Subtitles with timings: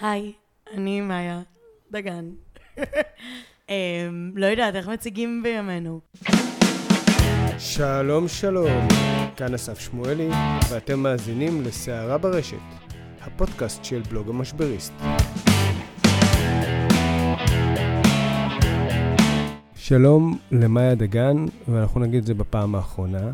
[0.00, 0.32] היי,
[0.74, 1.40] אני מאיה
[1.90, 2.24] דגן.
[3.68, 6.00] אמ, לא יודעת, איך מציגים בימינו?
[7.58, 8.88] שלום שלום,
[9.36, 10.28] כאן אסף שמואלי,
[10.70, 12.56] ואתם מאזינים לסערה ברשת,
[13.20, 14.92] הפודקאסט של בלוג המשבריסט.
[19.74, 21.36] שלום למאיה דגן,
[21.68, 23.32] ואנחנו נגיד את זה בפעם האחרונה.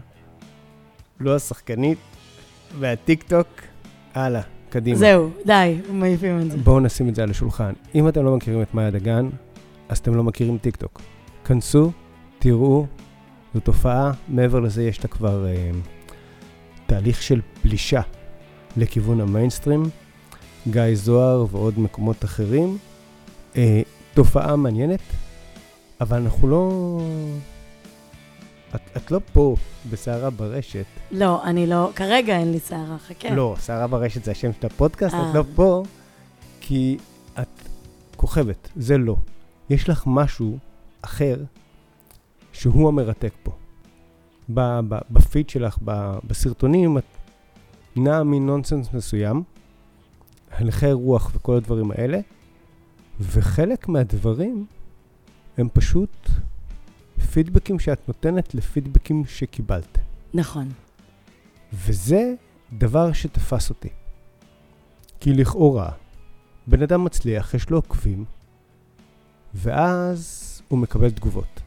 [1.21, 1.99] לא השחקנית,
[2.79, 3.49] והטיק טוק,
[4.15, 4.99] הלאה, קדימה.
[4.99, 6.59] זהו, די, מעיפים את זה.
[6.59, 7.73] בואו נשים את זה על השולחן.
[7.95, 9.29] אם אתם לא מכירים את מאיה דגן,
[9.89, 11.01] אז אתם לא מכירים טיק טוק.
[11.45, 11.93] כנסו,
[12.39, 12.87] תראו,
[13.55, 15.71] זו תופעה, מעבר לזה יש לה כבר אה,
[16.87, 18.01] תהליך של פלישה
[18.77, 19.83] לכיוון המיינסטרים,
[20.71, 22.79] גיא זוהר ועוד מקומות אחרים.
[23.57, 23.83] אה,
[24.15, 25.01] תופעה מעניינת,
[26.01, 26.99] אבל אנחנו לא...
[28.77, 29.57] את, את לא פה
[29.91, 30.85] בסערה ברשת.
[31.11, 33.31] לא, אני לא, כרגע אין לי שערה, חכה.
[33.35, 35.31] לא, סערה ברשת זה השם של הפודקאסט, אה.
[35.31, 35.83] את לא פה
[36.61, 36.99] כי
[37.41, 37.69] את
[38.17, 39.17] כוכבת, זה לא.
[39.71, 40.59] יש לך משהו
[41.03, 41.37] אחר
[42.53, 43.53] שהוא המרתק פה.
[44.55, 47.05] ב- ב- בפיד שלך, ב- בסרטונים, את
[47.97, 49.43] נעה מנונסנס מסוים,
[50.51, 52.19] הלכי רוח וכל הדברים האלה,
[53.21, 54.67] וחלק מהדברים
[55.59, 56.31] הם פשוט
[57.33, 59.99] פידבקים שאת נותנת לפידבקים שקיבלת.
[60.35, 60.69] נכון.
[61.73, 62.35] וזה
[62.73, 63.89] דבר שתפס אותי.
[65.21, 65.91] כי לכאורה,
[66.67, 68.25] בן אדם מצליח, יש לו עוקבים,
[69.55, 71.61] ואז הוא מקבל תגובות.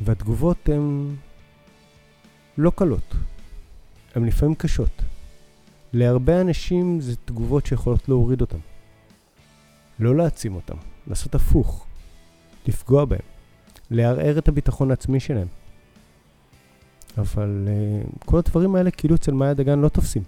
[0.00, 1.14] והתגובות הן
[2.58, 3.14] לא קלות,
[4.14, 5.02] הן לפעמים קשות.
[5.92, 8.58] להרבה אנשים זה תגובות שיכולות להוריד אותם.
[9.98, 10.76] לא להעצים אותם,
[11.06, 11.86] לעשות הפוך,
[12.66, 13.20] לפגוע בהם,
[13.90, 15.46] לערער את הביטחון העצמי שלהם.
[17.18, 20.22] אבל uh, כל הדברים האלה כאילו אצל מאיה דגן לא תופסים.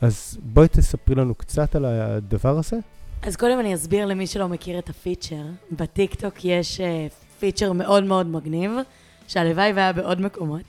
[0.00, 2.76] אז בואי תספרי לנו קצת על הדבר הזה.
[3.22, 5.42] אז קודם אני אסביר למי שלא מכיר את הפיצ'ר.
[5.72, 8.70] בטיקטוק יש uh, פיצ'ר מאוד מאוד מגניב,
[9.28, 10.62] שהלוואי והיה בעוד מקומות,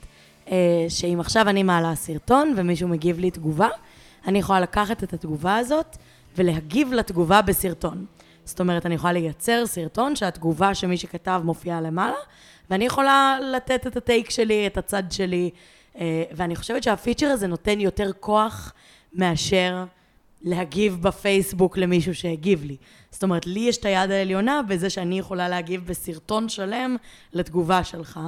[0.46, 0.50] uh,
[0.88, 3.68] שאם עכשיו אני מעלה סרטון ומישהו מגיב לי תגובה,
[4.26, 5.96] אני יכולה לקחת את התגובה הזאת
[6.38, 8.04] ולהגיב לתגובה בסרטון.
[8.44, 12.16] זאת אומרת, אני יכולה לייצר סרטון שהתגובה שמי שכתב מופיעה למעלה,
[12.70, 15.50] ואני יכולה לתת את הטייק שלי, את הצד שלי,
[15.98, 18.72] אה, ואני חושבת שהפיצ'ר הזה נותן יותר כוח
[19.12, 19.84] מאשר
[20.42, 22.76] להגיב בפייסבוק למישהו שהגיב לי.
[23.10, 26.96] זאת אומרת, לי יש את היד העליונה בזה שאני יכולה להגיב בסרטון שלם
[27.32, 28.20] לתגובה שלך.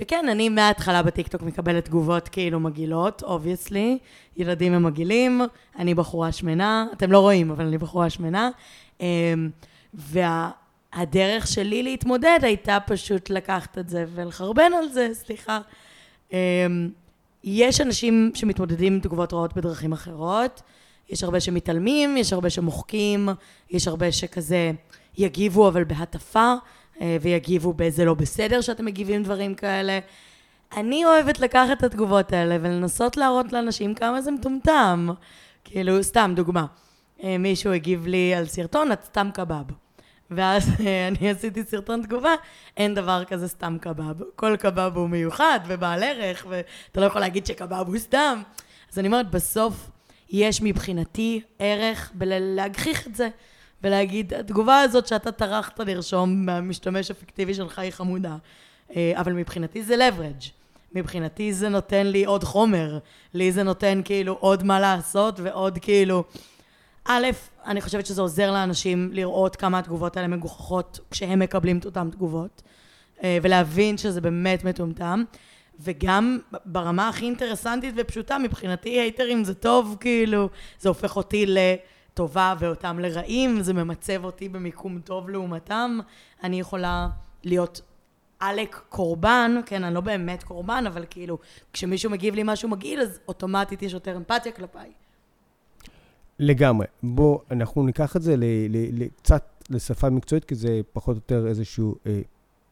[0.00, 3.98] וכן, אני מההתחלה בטיקטוק מקבלת תגובות כאילו מגעילות, obviously.
[4.36, 5.40] ילדים הם מגעילים,
[5.78, 8.50] אני בחורה שמנה, אתם לא רואים, אבל אני בחורה שמנה.
[9.00, 9.50] אמ,
[9.94, 15.60] והדרך שלי להתמודד הייתה פשוט לקחת את זה ולחרבן על זה, סליחה.
[16.32, 16.38] אמ,
[17.44, 20.62] יש אנשים שמתמודדים עם תגובות רעות בדרכים אחרות.
[21.08, 23.28] יש הרבה שמתעלמים, יש הרבה שמוחקים,
[23.70, 24.72] יש הרבה שכזה
[25.18, 26.54] יגיבו אבל בהטפה,
[27.20, 29.98] ויגיבו ב"זה לא בסדר" שאתם מגיבים דברים כאלה.
[30.76, 35.08] אני אוהבת לקחת את התגובות האלה ולנסות להראות לאנשים כמה זה מטומטם.
[35.64, 36.66] כאילו, סתם, דוגמה.
[37.24, 39.64] אה, מישהו הגיב לי על סרטון, את סתם קבב.
[40.30, 42.34] ואז אה, אני עשיתי סרטון תגובה,
[42.76, 44.22] אין דבר כזה סתם קבב.
[44.36, 48.42] כל קבב הוא מיוחד ובעל ערך, ואתה לא יכול להגיד שקבב הוא סתם.
[48.92, 49.90] אז אני אומרת, בסוף
[50.30, 53.28] יש מבחינתי ערך בלהגחיך את זה,
[53.84, 58.36] ולהגיד, התגובה הזאת שאתה טרחת לרשום מהמשתמש הפיקטיבי שלך היא חמודה.
[58.96, 60.48] אה, אבל מבחינתי זה leverage.
[60.94, 62.98] מבחינתי זה נותן לי עוד חומר.
[63.34, 66.24] לי זה נותן כאילו עוד מה לעשות ועוד כאילו...
[67.04, 67.26] א',
[67.66, 72.62] אני חושבת שזה עוזר לאנשים לראות כמה התגובות האלה מגוחכות כשהם מקבלים את אותן תגובות,
[73.22, 75.24] אה, ולהבין שזה באמת מטומטם.
[75.80, 80.48] וגם ברמה הכי אינטרסנטית ופשוטה, מבחינתי הייטרים זה טוב, כאילו,
[80.80, 81.46] זה הופך אותי
[82.14, 85.98] לטובה ואותם לרעים, זה ממצב אותי במיקום טוב לעומתם.
[86.42, 87.08] אני יכולה
[87.44, 87.80] להיות
[88.40, 91.38] עלק קורבן, כן, אני לא באמת קורבן, אבל כאילו,
[91.72, 94.92] כשמישהו מגיב לי משהו מגעיל, אז אוטומטית יש יותר אמפתיה כלפיי.
[96.38, 96.86] לגמרי.
[97.02, 98.36] בוא, אנחנו ניקח את זה
[99.16, 102.20] קצת לשפה מקצועית, כי זה פחות או יותר איזשהו אה,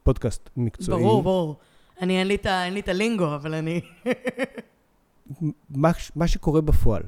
[0.02, 1.02] פודקאסט מקצועי.
[1.02, 1.56] ברור, ברור.
[2.00, 2.26] אני, אין
[2.74, 3.80] לי את הלינגו, אבל אני...
[5.70, 7.02] מה, מה שקורה בפועל,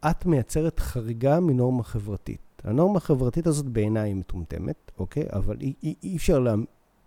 [0.00, 2.62] את מייצרת חריגה מנורמה חברתית.
[2.64, 5.24] הנורמה החברתית הזאת בעיניי היא מטומטמת, אוקיי?
[5.32, 6.54] אבל אי, אי, אי אפשר לה,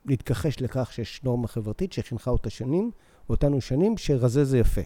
[0.06, 2.92] להתכחש לכך שיש נורמה חברתית שחינכה אותה שנים,
[3.30, 4.82] אותנו שנים, שרזה זה יפה.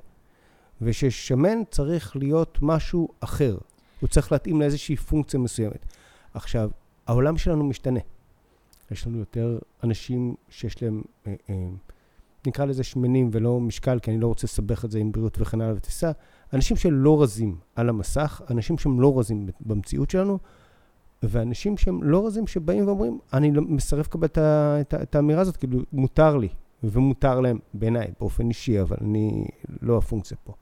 [0.81, 3.57] וששמן צריך להיות משהו אחר.
[3.99, 5.85] הוא צריך להתאים לאיזושהי פונקציה מסוימת.
[6.33, 6.69] עכשיו,
[7.07, 7.99] העולם שלנו משתנה.
[8.91, 11.67] יש לנו יותר אנשים שיש להם, אה, אה,
[12.47, 15.61] נקרא לזה שמנים ולא משקל, כי אני לא רוצה לסבך את זה עם בריאות וכן
[15.61, 16.11] הלאה וטיסה,
[16.53, 20.39] אנשים שלא רזים על המסך, אנשים שהם לא רזים במציאות שלנו,
[21.23, 24.37] ואנשים שהם לא רזים שבאים ואומרים, אני לא, מסרב לקבל את,
[24.81, 26.49] את, את האמירה הזאת, כאילו, מותר לי,
[26.83, 29.47] ומותר להם, בעיניי, באופן אישי, אבל אני
[29.81, 30.53] לא הפונקציה פה.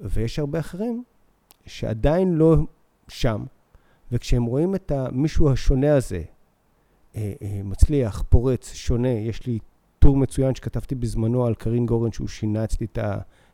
[0.00, 1.04] ויש הרבה אחרים
[1.66, 2.56] שעדיין לא
[3.08, 3.44] שם,
[4.12, 6.22] וכשהם רואים את מישהו השונה הזה,
[7.16, 9.58] אה, אה, מצליח, פורץ, שונה, יש לי
[9.98, 12.98] טור מצוין שכתבתי בזמנו על קרין גורן, שהוא שינה אצלי את,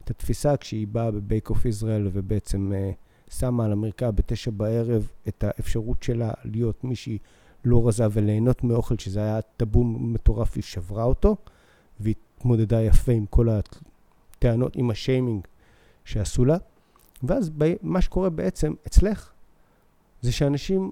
[0.09, 2.91] את התפיסה כשהיא באה בבייק אוף ישראל ובעצם אה,
[3.31, 7.19] שמה על המרקע בתשע בערב את האפשרות שלה להיות מישהי
[7.65, 11.37] לא רזה וליהנות מאוכל, שזה היה טאבו מטורף, היא שברה אותו,
[12.01, 15.47] והתמודדה יפה עם כל הטענות, עם השיימינג
[16.05, 16.57] שעשו לה.
[17.23, 17.51] ואז
[17.83, 19.31] מה שקורה בעצם אצלך,
[20.23, 20.91] זה שאנשים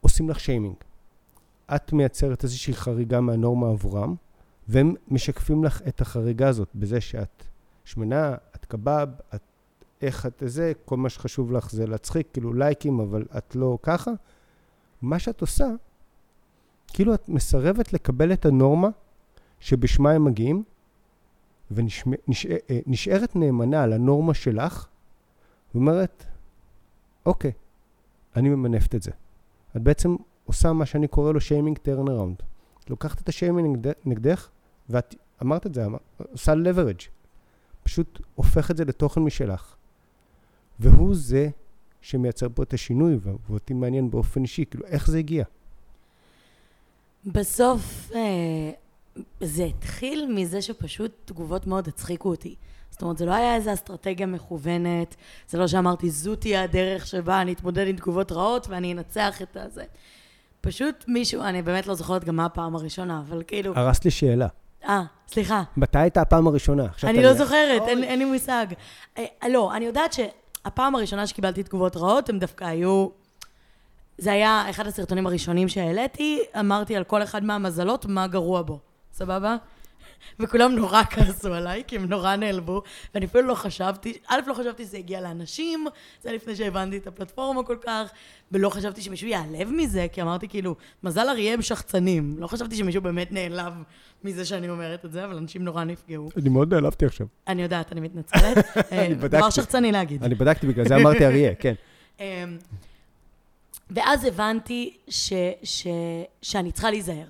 [0.00, 0.76] עושים לך שיימינג.
[1.74, 4.14] את מייצרת איזושהי חריגה מהנורמה עבורם,
[4.68, 7.44] והם משקפים לך את החריגה הזאת בזה שאת
[7.84, 9.40] שמנה, את קבב, את
[10.02, 14.10] איך את זה, כל מה שחשוב לך זה להצחיק, כאילו לייקים, אבל את לא ככה.
[15.02, 15.66] מה שאת עושה,
[16.88, 18.88] כאילו את מסרבת לקבל את הנורמה
[19.60, 20.64] שבשמה הם מגיעים,
[21.70, 24.86] ונשארת נאמנה לנורמה שלך,
[25.74, 26.24] ואומרת,
[27.26, 27.52] אוקיי,
[28.36, 29.10] אני ממנפת את זה.
[29.76, 32.36] את בעצם עושה מה שאני קורא לו שיימינג טרן אראונד.
[32.88, 34.48] לוקחת את השיימינג נגדך,
[34.88, 35.86] ואת אמרת את זה,
[36.32, 37.23] עושה leverage.
[37.84, 39.74] פשוט הופך את זה לתוכן משלך.
[40.80, 41.48] והוא זה
[42.00, 45.44] שמייצר פה את השינוי, ואותי מעניין באופן אישי, כאילו, איך זה הגיע?
[47.26, 48.70] בסוף אה,
[49.40, 52.54] זה התחיל מזה שפשוט תגובות מאוד הצחיקו אותי.
[52.90, 55.16] זאת אומרת, זה לא היה איזו אסטרטגיה מכוונת,
[55.48, 59.56] זה לא שאמרתי, זו תהיה הדרך שבה אני אתמודד עם תגובות רעות ואני אנצח את
[59.56, 59.84] הזה.
[60.60, 63.72] פשוט מישהו, אני באמת לא זוכרת גם מה הפעם הראשונה, אבל כאילו...
[63.76, 64.48] הרסת לי שאלה.
[64.88, 65.62] אה, סליחה.
[65.76, 66.86] מתי הייתה הפעם הראשונה?
[67.04, 68.66] אני לא זוכרת, אין, לי מושג.
[69.18, 73.08] אה, לא, אני יודעת שהפעם הראשונה שקיבלתי תגובות רעות, הם דווקא היו...
[74.18, 78.78] זה היה אחד הסרטונים הראשונים שהעליתי, אמרתי על כל אחד מהמזלות מה גרוע בו,
[79.12, 79.56] סבבה?
[80.40, 82.82] וכולם נורא כעסו עליי, כי הם נורא נעלבו,
[83.14, 85.86] ואני אפילו לא חשבתי, א', לא חשבתי שזה הגיע לאנשים,
[86.22, 88.10] זה לפני שהבנתי את הפלטפורמה כל כך,
[88.52, 92.36] ולא חשבתי שמישהו יעלב מזה, כי אמרתי כאילו, מזל אריה הם שחצנים.
[92.38, 93.72] לא חשבתי שמישהו באמת נעלב
[94.24, 96.30] מזה שאני אומרת את זה, אבל אנשים נורא נפגעו.
[96.36, 97.26] אני מאוד נעלבתי עכשיו.
[97.48, 98.56] אני יודעת, אני מתנצלת.
[98.76, 99.28] בדקתי.
[99.28, 100.24] דבר שחצני להגיד.
[100.24, 101.74] אני בדקתי, בגלל זה אמרתי אריה, כן.
[102.20, 102.24] אמ,
[103.90, 105.32] ואז הבנתי ש,
[105.62, 105.86] ש,
[106.42, 107.26] שאני צריכה להיזהר.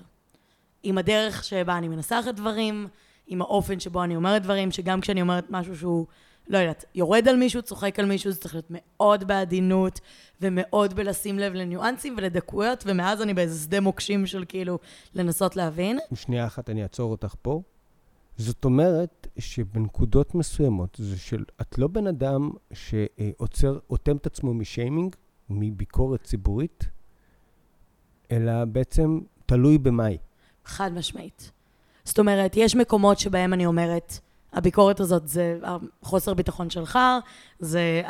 [0.85, 2.87] עם הדרך שבה אני מנסחת דברים,
[3.27, 6.05] עם האופן שבו אני אומרת דברים, שגם כשאני אומרת משהו שהוא,
[6.47, 9.99] לא יודעת, יורד על מישהו, צוחק על מישהו, זה צריך להיות מאוד בעדינות,
[10.41, 14.79] ומאוד בלשים לב לניואנסים ולדקויות, ומאז אני באיזה שדה מוקשים של כאילו
[15.13, 15.99] לנסות להבין.
[16.13, 17.61] שנייה אחת, אני אעצור אותך פה.
[18.37, 25.15] זאת אומרת שבנקודות מסוימות, זה של, את לא בן אדם שעוצר, אוטם את עצמו משיימינג,
[25.49, 26.83] מביקורת ציבורית,
[28.31, 30.17] אלא בעצם תלוי במאי.
[30.65, 31.51] חד משמעית.
[32.03, 34.19] זאת אומרת, יש מקומות שבהם אני אומרת,
[34.53, 35.59] הביקורת הזאת זה
[36.01, 36.99] חוסר ביטחון שלך,
[37.59, 38.01] זה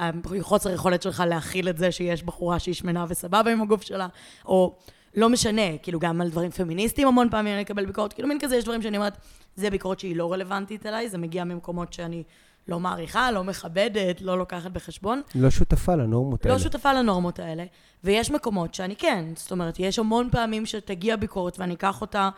[0.41, 4.07] חוסר יכולת שלך להכיל את זה שיש בחורה שהיא שמנה וסבבה עם הגוף שלה,
[4.45, 4.75] או
[5.15, 8.55] לא משנה, כאילו גם על דברים פמיניסטיים המון פעמים אני אקבל ביקורת, כאילו מין כזה,
[8.55, 9.17] יש דברים שאני אומרת,
[9.55, 12.23] זה ביקורת שהיא לא רלוונטית אליי, זה מגיע ממקומות שאני
[12.67, 15.21] לא מעריכה, לא מכבדת, לא לוקחת בחשבון.
[15.35, 16.57] לא שותפה לנורמות לא האלה.
[16.57, 17.65] לא שותפה לנורמות האלה.
[18.03, 22.29] ויש מקומות שאני כן, זאת אומרת, יש המון פעמים שתגיע ביקורת ואני אקח אותה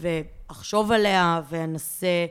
[0.00, 2.26] ואחשוב עליה ואנסה,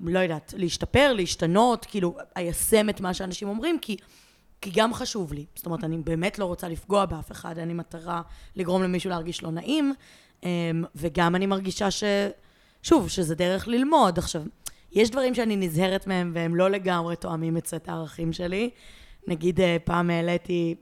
[0.00, 3.96] לא יודעת, להשתפר, להשתנות, כאילו, איישם את מה שאנשים אומרים, כי,
[4.60, 5.44] כי גם חשוב לי.
[5.54, 8.22] זאת אומרת, אני באמת לא רוצה לפגוע באף אחד, אין לי מטרה
[8.56, 9.94] לגרום למישהו להרגיש לא נעים,
[10.42, 10.48] אמ,
[10.94, 12.04] וגם אני מרגישה ש...
[12.82, 14.18] שוב, שזה דרך ללמוד.
[14.18, 14.42] עכשיו,
[14.92, 18.70] יש דברים שאני נזהרת מהם והם לא לגמרי תואמים את סט הערכים שלי.
[19.26, 20.74] נגיד אה, פעם העליתי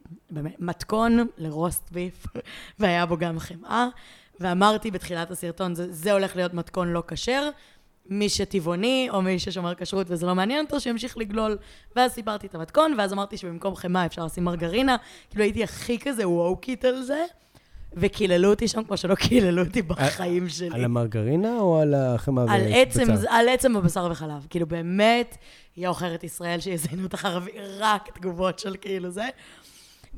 [0.58, 2.26] מתכון לרוסט ביף,
[2.78, 3.88] והיה בו גם חמאה,
[4.40, 7.50] ואמרתי בתחילת הסרטון, זה, זה הולך להיות מתכון לא כשר,
[8.06, 11.58] מי שטבעוני או מי ששומר כשרות וזה לא מעניין אותו, שימשיך לגלול.
[11.96, 14.96] ואז סיפרתי את המתכון, ואז אמרתי שבמקום חמאה אפשר לשים מרגרינה.
[15.30, 17.24] כאילו הייתי הכי כזה ווקית על זה,
[17.92, 20.74] וקיללו אותי שם כמו שלא קיללו אותי בחיים שלי.
[20.74, 24.46] על המרגרינה או על החמאה עצם, על עצם בבשר וחלב.
[24.50, 25.36] כאילו באמת,
[25.76, 29.28] היא עוכרת ישראל שיזיינו אותך ערבי, רק תגובות של כאילו זה.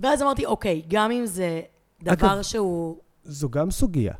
[0.00, 1.60] ואז אמרתי, אוקיי, גם אם זה
[2.02, 2.96] דבר אגב, שהוא...
[3.24, 4.14] זו גם סוגיה.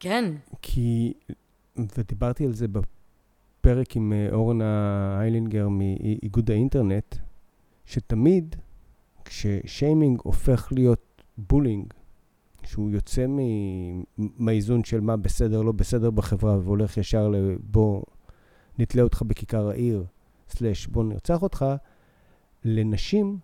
[0.00, 0.32] כן.
[0.62, 1.12] כי,
[1.76, 7.16] ודיברתי על זה בפרק עם אה, אורנה איילינגר מאיגוד האינטרנט,
[7.86, 8.56] שתמיד
[9.24, 11.94] כששיימינג הופך להיות bullying,
[12.68, 13.26] שהוא יוצא
[14.16, 18.02] מהאיזון של מה בסדר, לא בסדר בחברה, והולך ישר לבוא
[18.78, 20.04] נתלה אותך בכיכר העיר,
[20.48, 21.64] slash בוא נרצח אותך,
[22.64, 23.38] לנשים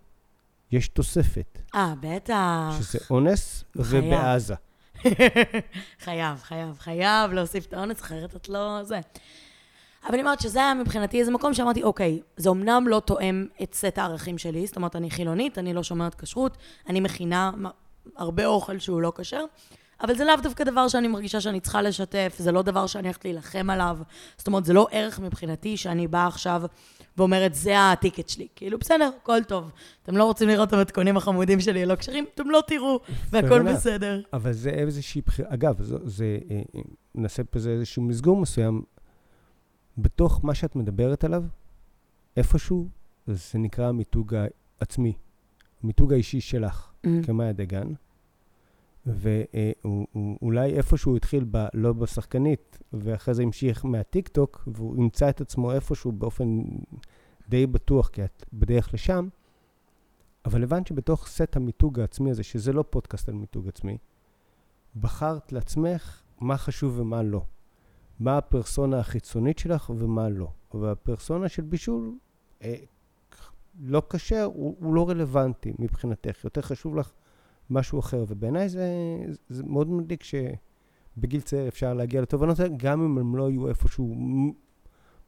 [0.71, 2.77] יש תוספת, אה, בטח.
[2.79, 4.03] שזה אונס חייב.
[4.05, 4.55] ובעזה.
[6.05, 8.83] חייב, חייב, חייב להוסיף את האונס, אחרת את לא...
[8.83, 8.99] זה.
[10.05, 13.73] אבל אני אומרת שזה היה מבחינתי איזה מקום שאמרתי, אוקיי, זה אמנם לא תואם את
[13.73, 16.57] סט הערכים שלי, זאת אומרת, אני חילונית, אני לא שומרת כשרות,
[16.89, 17.84] אני מכינה מ-
[18.17, 19.45] הרבה אוכל שהוא לא כשר,
[20.01, 23.25] אבל זה לאו דווקא דבר שאני מרגישה שאני צריכה לשתף, זה לא דבר שאני הולכת
[23.25, 23.97] להילחם עליו,
[24.37, 26.61] זאת אומרת, זה לא ערך מבחינתי שאני באה עכשיו
[27.17, 28.47] ואומרת, זה הטיקט שלי.
[28.55, 29.71] כאילו, בסדר, הכל טוב.
[30.03, 33.73] אתם לא רוצים לראות את המתכונים החמודים שלי לא כשרים, אתם לא תראו, והכל enough.
[33.73, 34.21] בסדר.
[34.33, 36.81] אבל זה איזושהי בחירה, אגב, זה, זה אה, אה,
[37.15, 38.81] נעשה בזה איזשהו מסגור מסוים.
[39.97, 41.43] בתוך מה שאת מדברת עליו,
[42.37, 42.87] איפשהו,
[43.27, 44.35] זה נקרא המיתוג
[44.79, 45.13] העצמי,
[45.83, 47.25] המיתוג האישי שלך, Mm.
[47.25, 47.87] כמאיה דגן.
[49.05, 55.71] ואולי איפשהו הוא התחיל ב, לא בשחקנית, ואחרי זה המשיך מהטיקטוק, והוא ימצא את עצמו
[55.71, 56.63] איפשהו באופן
[57.49, 59.27] די בטוח, כי את בדרך לשם,
[60.45, 63.97] אבל הבנת שבתוך סט המיתוג העצמי הזה, שזה לא פודקאסט על מיתוג עצמי,
[64.99, 67.45] בחרת לעצמך מה חשוב ומה לא.
[68.19, 70.51] מה הפרסונה החיצונית שלך ומה לא.
[70.73, 72.11] והפרסונה של בישול,
[72.63, 72.75] אה,
[73.79, 76.43] לא כשר, הוא, הוא לא רלוונטי מבחינתך.
[76.43, 77.11] יותר חשוב לך
[77.69, 78.25] משהו אחר.
[78.27, 78.87] ובעיניי זה,
[79.49, 84.15] זה מאוד מדאיג שבגיל צעיר אפשר להגיע לתובנות האלה, גם אם הן לא יהיו איפשהו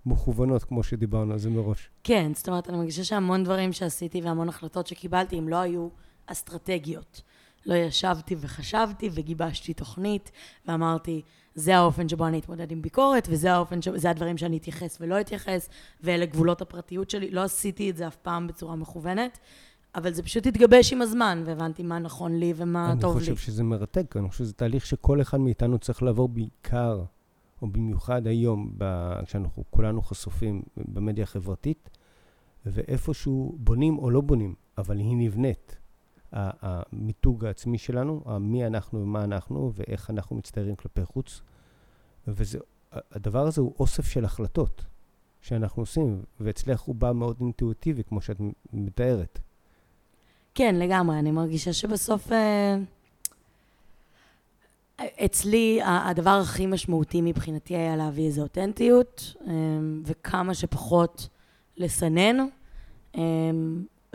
[0.06, 1.90] מכוונות, כמו שדיברנו על זה מראש.
[2.04, 5.90] כן, זאת אומרת, אני מרגישה שהמון דברים שעשיתי והמון החלטות שקיבלתי, הם לא היו
[6.26, 7.22] אסטרטגיות.
[7.66, 10.32] לא ישבתי וחשבתי וגיבשתי תוכנית,
[10.68, 11.22] ואמרתי,
[11.58, 13.88] זה האופן שבו אני אתמודד עם ביקורת, וזה האופן, ש...
[13.88, 15.70] זה הדברים שאני אתייחס ולא אתייחס,
[16.02, 17.32] ואלה גבולות הפרטיות שלי.
[17.32, 19.40] לא עשיתי את זה אף פעם בצורה מכוונת,
[19.96, 23.20] אבל זה פשוט התגבש עם הזמן, והבנתי מה נכון לי ומה אני טוב לי.
[23.20, 27.04] חושב שזה מרתק, אני חושב שזה תהליך שכל אחד מאיתנו צריך לעבור בעיקר,
[27.62, 29.14] או במיוחד היום, ב...
[29.26, 31.90] כשאנחנו כולנו חשופים במדיה החברתית,
[32.66, 35.78] ואיפשהו בונים או לא בונים, אבל היא נבנית.
[36.34, 41.42] המיתוג העצמי שלנו, מי אנחנו ומה אנחנו, ואיך אנחנו מצטיירים כלפי חוץ.
[42.28, 42.60] וזה,
[42.92, 44.86] ה- הדבר הזה הוא אוסף של החלטות
[45.42, 48.38] שאנחנו עושים, ואצלך הוא בא מאוד אינטואיטיבי, כמו שאת
[48.74, 49.40] מתארת.
[50.56, 51.20] כן, לגמרי.
[51.20, 52.32] אני מרגישה שבסוף...
[52.32, 52.78] אה,
[55.26, 59.54] אצלי, הדבר הכי משמעותי מבחינתי היה להביא איזו אותנטיות, אה,
[60.06, 61.30] וכמה שפחות
[61.78, 62.38] לסנן.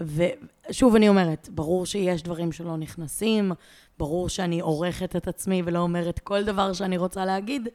[0.07, 3.53] ושוב אני אומרת, ברור שיש דברים שלא נכנסים,
[3.99, 7.69] ברור שאני עורכת את עצמי ולא אומרת כל דבר שאני רוצה להגיד,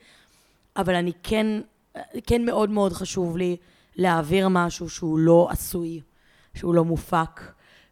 [0.76, 1.62] אבל אני כן,
[2.28, 3.58] כן מאוד מאוד חשוב לי
[3.96, 6.02] להעביר משהו שהוא לא עשוי,
[6.54, 7.42] שהוא לא מופק,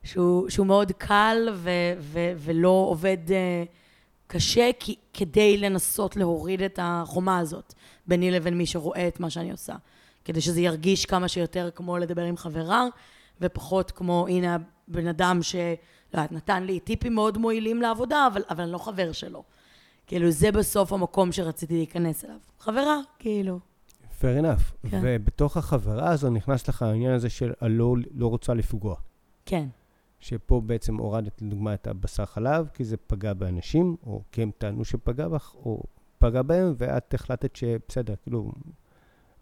[0.04, 3.32] שהוא, שהוא מאוד קל ו, ו, ולא עובד uh,
[4.28, 7.74] קשה, כי, כדי לנסות להוריד את החומה הזאת
[8.08, 9.76] ביני לבין מי שרואה את מה שאני עושה.
[10.26, 12.86] כדי שזה ירגיש כמה שיותר כמו לדבר עם חברה,
[13.42, 15.56] ופחות כמו, הנה הבן אדם ש...
[16.14, 19.44] לא יודעת, נתן לי טיפים מאוד מועילים לעבודה, אבל, אבל אני לא חבר שלו.
[20.08, 22.38] כאילו, זה בסוף המקום שרציתי להיכנס אליו.
[22.60, 23.60] חברה, כאילו.
[24.22, 24.90] fair enough.
[24.90, 25.02] כן.
[25.04, 28.96] ובתוך החברה הזו נכנס לך העניין הזה של הלא לא רוצה לפגוע.
[29.46, 29.68] כן.
[30.20, 34.86] שפה בעצם הורדת לדוגמה את הבשר חלב, כי זה פגע באנשים, או כי הם טענו
[34.86, 35.84] שפגע בך, או
[36.20, 38.52] פגע בהם, ואת החלטת שבסדר, כאילו,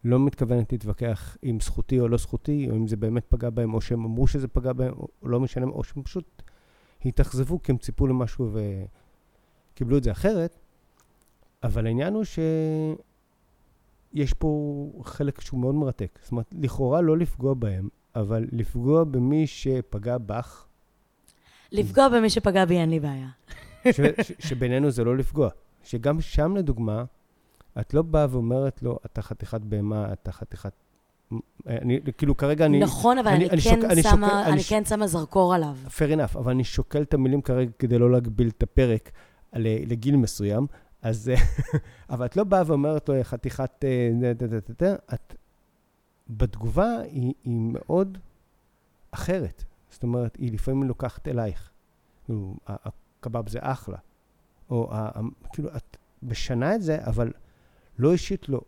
[0.03, 3.81] לא מתכוונת להתווכח אם זכותי או לא זכותי, או אם זה באמת פגע בהם, או
[3.81, 6.41] שהם אמרו שזה פגע בהם, או לא משנה, או שהם פשוט
[7.05, 8.51] התאכזבו כי הם ציפו למשהו
[9.73, 10.59] וקיבלו את זה אחרת.
[11.63, 16.19] אבל העניין הוא שיש פה חלק שהוא מאוד מרתק.
[16.21, 20.65] זאת אומרת, לכאורה לא לפגוע בהם, אבל לפגוע במי שפגע בך,
[21.71, 23.29] לפגוע במי שפגע בי אין לי בעיה.
[23.91, 25.49] ש, ש, שבינינו זה לא לפגוע.
[25.83, 27.03] שגם שם, לדוגמה,
[27.79, 30.73] את לא באה ואומרת לו, אתה חתיכת בהמה, אתה חתיכת...
[31.67, 32.79] אני, כאילו, כרגע אני...
[32.79, 35.07] נכון, אבל אני- אני, אני כן שוק- אני שמה, שוקל- אני, אני ש- כן שמה
[35.07, 35.75] זרקור עליו.
[35.87, 39.11] fair enough, אבל אני שוקל את המילים כרגע כדי לא להגביל את הפרק
[39.53, 40.67] ל- לגיל מסוים,
[41.01, 41.31] אז...
[42.09, 43.85] אבל את לא באה ואומרת לו, חתיכת...
[43.85, 44.47] אה, דה,
[44.79, 45.35] דה", את...
[46.29, 48.17] בתגובה היא, היא מאוד
[49.11, 49.63] אחרת.
[49.89, 51.69] זאת אומרת, היא לפעמים לוקחת אלייך.
[52.25, 53.97] כאילו, הקבב זה אחלה.
[54.69, 54.91] או
[55.53, 57.31] כאילו, את משנה את זה, אבל
[57.97, 58.61] לא אישית לא.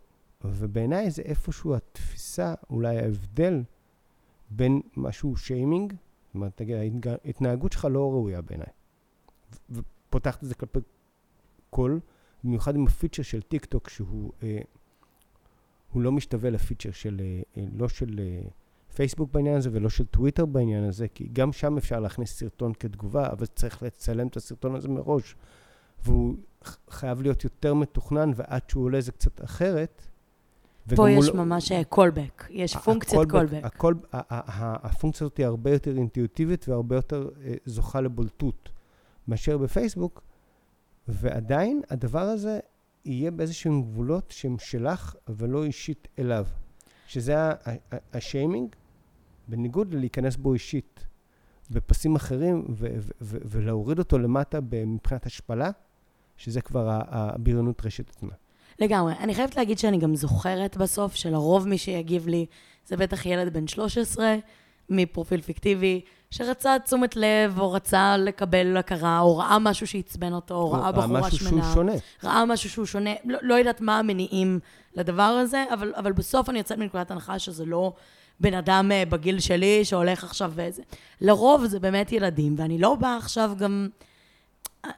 [0.44, 3.62] ובעיניי זה איפשהו התפיסה, אולי ההבדל
[4.50, 6.76] בין משהו שיימינג, זאת אומרת, תגיד,
[7.24, 8.66] ההתנהגות שלך לא ראויה בעיניי.
[9.70, 10.78] ופותחת את זה כלפי
[11.70, 11.98] כל,
[12.44, 14.60] במיוחד עם הפיצ'ר של טיק טוק, שהוא אה,
[15.92, 18.48] הוא לא משתווה לפיצ'ר של, אה, אה, לא של אה,
[18.94, 23.28] פייסבוק בעניין הזה ולא של טוויטר בעניין הזה, כי גם שם אפשר להכניס סרטון כתגובה,
[23.32, 25.36] אבל צריך לצלם את הסרטון הזה מראש,
[26.06, 26.34] והוא
[26.90, 30.02] חייב להיות יותר מתוכנן, ועד שהוא עולה זה קצת אחרת.
[30.96, 33.64] פה יש לא- ממש קולבק, יש פונקציית קולבק.
[33.64, 38.68] הכל, הפונקציה הזאת היא הרבה יותר אינטואיטיבית והרבה יותר אה, זוכה לבולטות
[39.28, 40.22] מאשר בפייסבוק,
[41.08, 42.60] ועדיין הדבר הזה
[43.04, 46.46] יהיה באיזשהם גבולות שהם שלך ולא אישית אליו.
[47.06, 47.34] שזה
[48.12, 48.74] השיימינג,
[49.48, 51.06] בניגוד ללהיכנס בו אישית
[51.70, 52.66] בפסים אחרים
[53.20, 55.70] ולהוריד אותו למטה מבחינת השפלה,
[56.36, 58.32] שזה כבר הבריונות רשת עצמה.
[58.78, 59.14] לגמרי.
[59.20, 62.46] אני חייבת להגיד שאני גם זוכרת בסוף שלרוב מי שיגיב לי
[62.86, 64.36] זה בטח ילד בן 13
[64.90, 66.00] מפרופיל פיקטיבי,
[66.30, 71.20] שרצה תשומת לב, או רצה לקבל הכרה, או ראה משהו שעצבן אותו, או ראה בחורה
[71.20, 71.62] משהו שמנה.
[71.62, 71.92] שהוא שונה.
[72.24, 74.58] ראה משהו שהוא שונה, לא, לא יודעת מה המניעים
[74.94, 77.92] לדבר הזה, אבל, אבל בסוף אני יוצאת מנקודת הנחה שזה לא
[78.40, 80.82] בן אדם אה, בגיל שלי שהולך עכשיו וזה.
[81.20, 83.88] לרוב זה באמת ילדים, ואני לא באה עכשיו גם...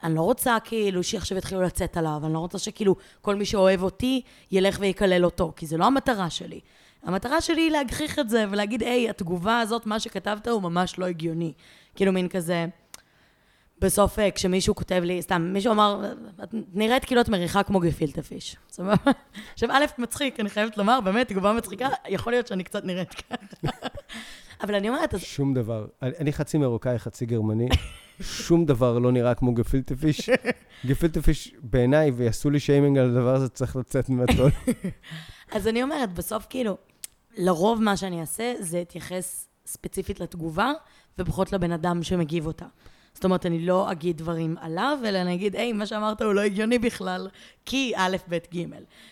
[0.02, 3.82] אני לא רוצה כאילו שעכשיו יתחילו לצאת עליו, אני לא רוצה שכאילו כל מי שאוהב
[3.82, 6.60] אותי ילך ויקלל אותו, כי זה לא המטרה שלי.
[7.02, 11.06] המטרה שלי היא להגחיך את זה ולהגיד, היי, התגובה הזאת, מה שכתבת הוא ממש לא
[11.06, 11.52] הגיוני.
[11.94, 12.66] כאילו מין כזה,
[13.80, 18.22] בסוף אה, כשמישהו כותב לי, סתם, מישהו אמר, את נראית כאילו את מריחה כמו גפילטה
[18.22, 18.56] פיש.
[18.70, 18.94] סבבה?
[19.52, 23.66] עכשיו, א', מצחיק, אני חייבת לומר, באמת, תגובה מצחיקה, יכול להיות שאני קצת נראית ככה.
[24.62, 25.86] אבל אני אומרת, שום דבר.
[26.02, 27.68] אני חצי מרוקאי, חצי גרמני.
[28.20, 30.30] שום דבר לא נראה כמו גפילטה פיש.
[30.86, 34.50] גפילטה פיש בעיניי, ויעשו לי שיימינג על הדבר הזה, צריך לצאת מהטון.
[35.52, 36.76] אז אני אומרת, בסוף כאילו,
[37.36, 40.72] לרוב מה שאני אעשה זה אתייחס ספציפית לתגובה,
[41.18, 42.66] ופחות לבן אדם שמגיב אותה.
[43.14, 46.40] זאת אומרת, אני לא אגיד דברים עליו, אלא אני אגיד, היי, מה שאמרת הוא לא
[46.40, 47.28] הגיוני בכלל,
[47.66, 48.64] כי א', ב', ג'.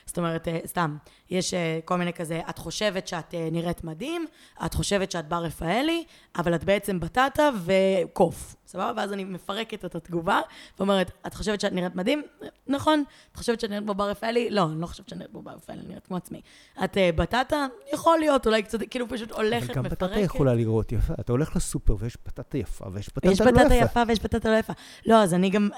[0.07, 0.97] זאת אומרת, אה, סתם,
[1.31, 4.27] יש אה, כל מיני כזה, את חושבת שאת אה, נראית מדהים,
[4.67, 6.05] את חושבת שאת בר רפאלי,
[6.39, 8.93] אבל את בעצם בטטה וקוף, סבבה?
[8.97, 10.41] ואז אני מפרקת את התגובה,
[10.79, 12.23] ואומרת, את חושבת שאת נראית מדהים?
[12.67, 13.05] נכון.
[13.33, 14.51] את חושבת שאת נראית כמו בר רפאלי?
[14.51, 16.41] לא, אני לא חושבת שאני נראית כמו בר רפאלי, אני נראית כמו עצמי.
[16.85, 17.67] את אה, בטטה?
[17.93, 20.03] יכול להיות, אולי קצת, כאילו פשוט הולכת, אבל גם מפרקת.
[20.03, 21.15] בטטה יכולה לראות יפה.
[21.21, 23.51] אתה הולך לסופר ויש בטטה יפה ויש בטטה לא יש יפה.
[23.51, 24.73] בטטה יפה ויש בטטה לא יפה.
[25.07, 25.69] לא, אז אני גם,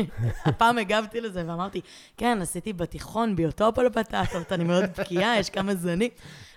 [0.44, 1.80] הפעם הגבתי לזה ואמרתי,
[2.16, 6.10] כן, עשיתי בתיכון ביוטופ על בטטות, אני מאוד בקיאה, יש כמה זנים.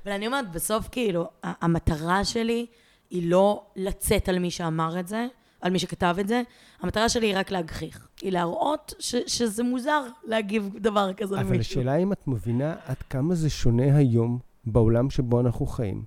[0.05, 2.65] אבל אני אומרת, בסוף כאילו, המטרה שלי
[3.09, 5.27] היא לא לצאת על מי שאמר את זה,
[5.61, 6.41] על מי שכתב את זה,
[6.81, 8.07] המטרה שלי היא רק להגחיך.
[8.21, 11.81] היא להראות ש, שזה מוזר להגיב דבר כזה אבל למישהו.
[11.81, 16.03] השאלה אם את מבינה עד כמה זה שונה היום בעולם שבו אנחנו חיים,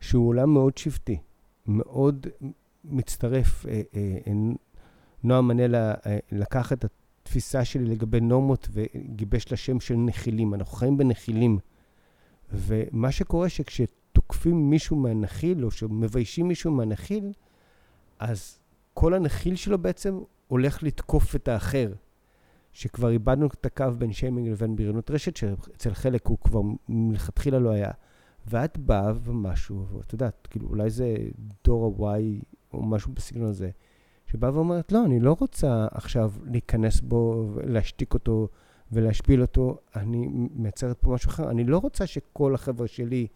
[0.00, 1.18] שהוא עולם מאוד שבטי,
[1.66, 2.26] מאוד
[2.84, 3.66] מצטרף.
[3.66, 4.32] אה, אה, אה,
[5.24, 6.84] נועם מנלה אה, לקח את
[7.28, 10.54] התפיסה שלי לגבי נורמות וגיבש לה שם של נחילים.
[10.54, 11.58] אנחנו חיים בנחילים.
[12.52, 17.32] ומה שקורה שכשתוקפים מישהו מהנחיל, או שמביישים מישהו מהנחיל,
[18.18, 18.58] אז
[18.94, 21.92] כל הנחיל שלו בעצם הולך לתקוף את האחר.
[22.72, 27.70] שכבר איבדנו את הקו בין שיימינג לבין בריונות רשת, שאצל חלק הוא כבר מלכתחילה לא
[27.70, 27.90] היה.
[28.46, 31.16] ואת באה ומשהו, ואת יודעת, כאילו, אולי זה
[31.64, 33.70] דור ה-Y או משהו בסגנון הזה,
[34.32, 38.48] שבאה ואומרת, לא, אני לא רוצה עכשיו להיכנס בו, להשתיק אותו
[38.92, 41.50] ולהשפיל אותו, אני מייצרת פה משהו אחר.
[41.50, 43.26] אני לא רוצה שכל החבר'ה שלי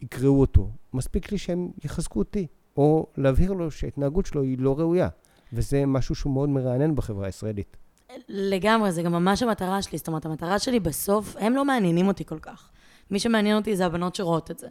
[0.00, 0.70] יקראו אותו.
[0.92, 5.08] מספיק לי שהם יחזקו אותי, או להבהיר לו שההתנהגות שלו היא לא ראויה.
[5.52, 7.76] וזה משהו שהוא מאוד מרענן בחברה הישראלית.
[8.28, 9.98] לגמרי, זה גם ממש המטרה שלי.
[9.98, 12.70] זאת אומרת, המטרה שלי בסוף, הם לא מעניינים אותי כל כך.
[13.10, 14.68] מי שמעניין אותי זה הבנות שרואות את זה.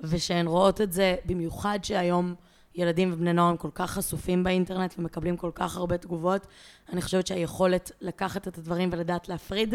[0.00, 2.34] ושהן רואות את זה, במיוחד שהיום
[2.74, 6.46] ילדים ובני נוער הם כל כך חשופים באינטרנט ומקבלים כל כך הרבה תגובות,
[6.92, 9.74] אני חושבת שהיכולת לקחת את הדברים ולדעת להפריד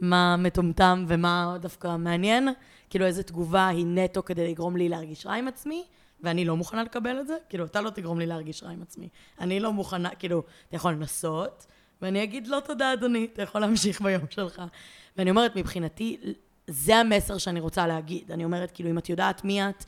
[0.00, 2.48] מה מטומטם ומה דווקא מעניין,
[2.90, 5.84] כאילו איזה תגובה היא נטו כדי לגרום לי להרגיש רע עם עצמי,
[6.20, 9.08] ואני לא מוכנה לקבל את זה, כאילו, אתה לא תגרום לי להרגיש רע עם עצמי.
[9.40, 11.66] אני לא מוכנה, כאילו, אתה יכול לנסות,
[12.02, 14.62] ואני אגיד, לא תודה, אדוני, אתה יכול להמשיך ביום שלך.
[15.16, 16.16] ואני אומרת, מבחינתי,
[16.66, 18.32] זה המסר שאני רוצה להגיד.
[18.32, 19.84] אני אומרת, כאילו, אם את יודעת מי את,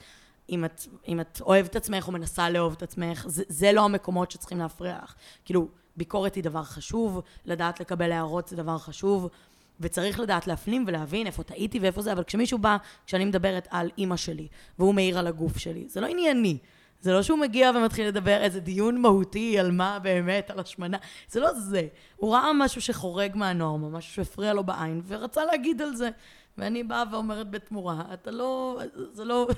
[0.51, 3.85] אם את, אם את אוהבת את עצמך או מנסה לאהוב את עצמך, זה, זה לא
[3.85, 5.15] המקומות שצריכים להפריע לך.
[5.45, 9.29] כאילו, ביקורת היא דבר חשוב, לדעת לקבל הערות זה דבר חשוב,
[9.81, 14.17] וצריך לדעת להפנים ולהבין איפה טעיתי ואיפה זה, אבל כשמישהו בא, כשאני מדברת על אימא
[14.17, 16.59] שלי, והוא מעיר על הגוף שלי, זה לא ענייני.
[17.01, 20.97] זה לא שהוא מגיע ומתחיל לדבר איזה דיון מהותי על מה באמת, על השמנה,
[21.29, 21.87] זה לא זה.
[22.17, 26.11] הוא ראה משהו שחורג מהנורמה, משהו שהפריע לו בעין, ורצה להגיד על זה.
[26.59, 28.81] ואני באה ואומרת בתמורה, אתה לא,
[29.13, 29.49] זה לא,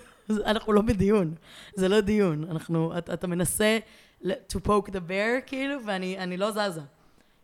[0.46, 1.34] אנחנו לא בדיון,
[1.74, 2.44] זה לא דיון.
[2.50, 3.78] אנחנו, אתה, אתה מנסה
[4.24, 6.80] to poke the bear, כאילו, ואני לא זזה.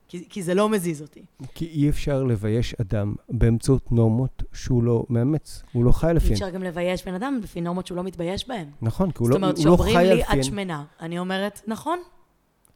[0.09, 1.25] כי, כי זה לא מזיז אותי.
[1.55, 6.33] כי אי אפשר לבייש אדם באמצעות נורמות שהוא לא מאמץ, הוא לא חי אי לפיהן.
[6.33, 8.69] אפשר גם לבייש בן אדם לפי נורמות שהוא לא מתבייש בהן.
[8.83, 10.39] נכון, כי הוא זאת לא, אומרת, הוא לא שאומרים חי לי, לפיהן.
[10.39, 10.85] את שמנה.
[11.01, 11.99] אני אומרת, נכון,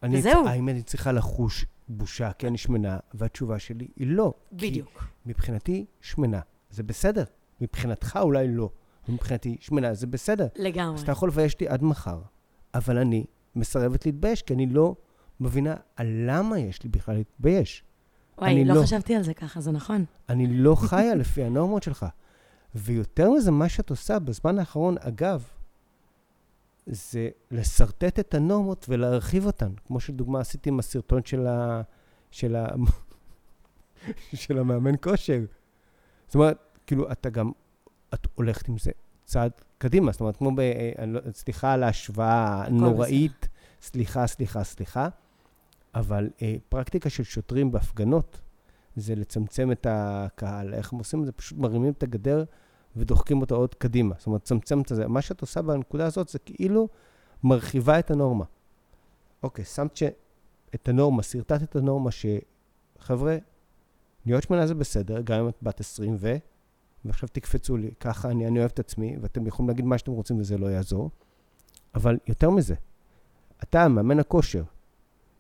[0.03, 0.47] אני, וזהו.
[0.47, 2.99] האם אני צריכה לחוש בושה כי אני שמנה?
[3.15, 4.35] והתשובה שלי היא לא.
[4.59, 5.05] כי בדיוק.
[5.27, 7.25] מבחינתי, שמנה זה בסדר.
[7.61, 8.71] מבחינתך אולי לא.
[9.11, 10.47] מבחינתי, שמנה זה בסדר.
[10.57, 10.95] לגמרי.
[10.95, 12.21] אז אתה יכול לבייש אותי עד מחר,
[12.75, 13.25] אבל אני
[13.57, 14.95] מסרבת להתבייש, כי אני לא
[15.41, 17.85] מבינה על למה יש לי בכלל להתבייש.
[18.39, 18.83] וואי, לא לא.
[18.83, 20.05] חשבתי על זה ככה, זה נכון.
[20.29, 22.07] אני לא חיה לפי הנורמות שלך.
[22.75, 25.45] ויותר מזה, מה שאת עושה בזמן האחרון, אגב,
[26.87, 29.73] זה לשרטט את הנורמות ולהרחיב אותן.
[29.87, 31.83] כמו שדוגמה עשיתי עם הסרטון של, ה...
[32.31, 32.69] של, ה...
[34.35, 35.41] של המאמן כושר.
[36.27, 37.51] זאת אומרת, כאילו, אתה גם,
[38.15, 38.91] את הולכת עם זה
[39.25, 40.13] צעד קדימה.
[40.13, 40.61] זאת אומרת, כמו ב...
[40.61, 43.49] אה, לא- סליחה על ההשוואה הנוראית,
[43.83, 45.09] סליחה, סליחה, סליחה,
[45.95, 48.41] אבל אה, פרקטיקה של שוטרים בהפגנות,
[48.97, 50.75] זה לצמצם את הקהל.
[50.75, 51.33] איך הם עושים את זה?
[51.33, 52.45] פשוט מרימים את הגדר
[52.97, 54.15] ודוחקים אותו עוד קדימה.
[54.19, 55.09] זאת אומרת, צמצם את זה.
[55.09, 56.89] מה שאת עושה בנקודה הזאת זה כאילו
[57.45, 58.45] מרחיבה את הנורמה.
[59.43, 60.03] אוקיי, שמת ש...
[60.75, 63.37] את הנורמה, שרטטת את הנורמה שחבר'ה,
[64.27, 66.37] להיות שמנה זה בסדר, גם אם את בת 20 ו...
[67.05, 70.39] ועכשיו תקפצו לי, ככה אני, אני אוהב את עצמי, ואתם יכולים להגיד מה שאתם רוצים
[70.39, 71.11] וזה לא יעזור.
[71.95, 72.75] אבל יותר מזה,
[73.63, 74.63] אתה, מאמן הכושר,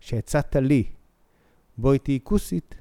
[0.00, 0.84] שהצעת לי,
[1.78, 2.74] בואי תהיי כוסית,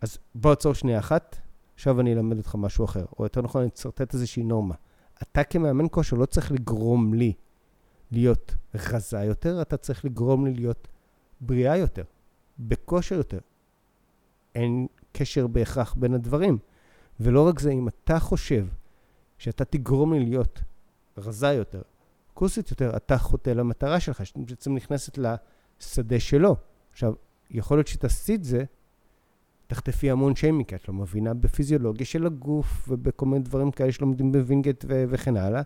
[0.00, 1.36] אז בוא עצור שנייה אחת,
[1.74, 3.04] עכשיו אני אלמד אותך משהו אחר.
[3.18, 4.74] או יותר נכון, אני אצרטט איזושהי נורמה.
[5.22, 7.32] אתה כמאמן כושר לא צריך לגרום לי
[8.10, 10.88] להיות רזה יותר, אתה צריך לגרום לי להיות
[11.40, 12.04] בריאה יותר,
[12.58, 13.38] בכושר יותר.
[14.54, 16.58] אין קשר בהכרח בין הדברים.
[17.20, 18.66] ולא רק זה, אם אתה חושב
[19.38, 20.62] שאתה תגרום לי להיות
[21.18, 21.82] רזה יותר,
[22.34, 26.56] כוסית יותר, אתה חוטא למטרה שלך, שאתה בעצם נכנסת לשדה שלו.
[26.92, 27.14] עכשיו,
[27.50, 28.64] יכול להיות שתעשי את זה,
[29.66, 34.32] תחטפי המון שיימינג, כי את לא מבינה בפיזיולוגיה של הגוף ובכל מיני דברים כאלה שלומדים
[34.32, 35.62] בווינגייט ו- וכן הלאה,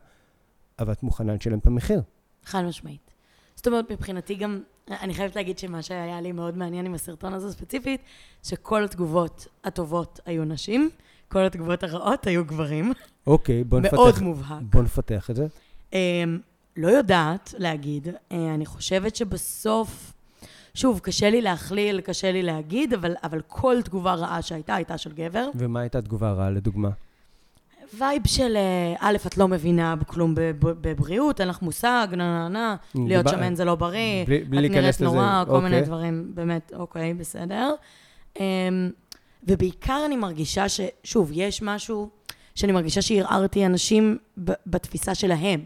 [0.78, 2.02] אבל את מוכנה לשלם את המחיר.
[2.44, 3.11] חד משמעית.
[3.54, 7.52] זאת אומרת, מבחינתי גם, אני חייבת להגיד שמה שהיה לי מאוד מעניין עם הסרטון הזה
[7.52, 8.00] ספציפית,
[8.42, 10.90] שכל התגובות הטובות היו נשים,
[11.28, 12.92] כל התגובות הרעות היו גברים.
[13.26, 14.62] אוקיי, בוא נפתח, מאוד מובהק.
[14.62, 15.46] בוא נפתח את זה.
[15.92, 15.98] אמ,
[16.76, 20.12] לא יודעת להגיד, אה, אני חושבת שבסוף,
[20.74, 25.12] שוב, קשה לי להכליל, קשה לי להגיד, אבל, אבל כל תגובה רעה שהייתה, הייתה של
[25.12, 25.48] גבר.
[25.54, 26.88] ומה הייתה התגובה הרעה, לדוגמה?
[27.98, 32.48] vibe של, אה, א', את לא מבינה כלום בב- בבריאות, אין לך מושג, נה נה
[32.48, 32.76] נה,
[33.08, 35.00] להיות שמן זה לא בריא, בלי, בלי את נראית.
[35.00, 35.86] נורא, כל מיני אוקיי.
[35.86, 37.74] דברים, באמת, אוקיי, בסדר.
[39.48, 40.80] ובעיקר אני מרגישה ש...
[41.04, 42.08] שוב, יש משהו
[42.54, 45.64] שאני מרגישה שערערתי אנשים ב- בתפיסה שלהם.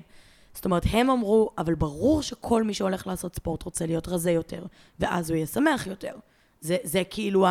[0.55, 4.65] זאת אומרת, הם אמרו, אבל ברור שכל מי שהולך לעשות ספורט רוצה להיות רזה יותר,
[5.01, 6.15] ואז הוא יהיה שמח יותר.
[6.61, 7.51] זה, זה כאילו ה,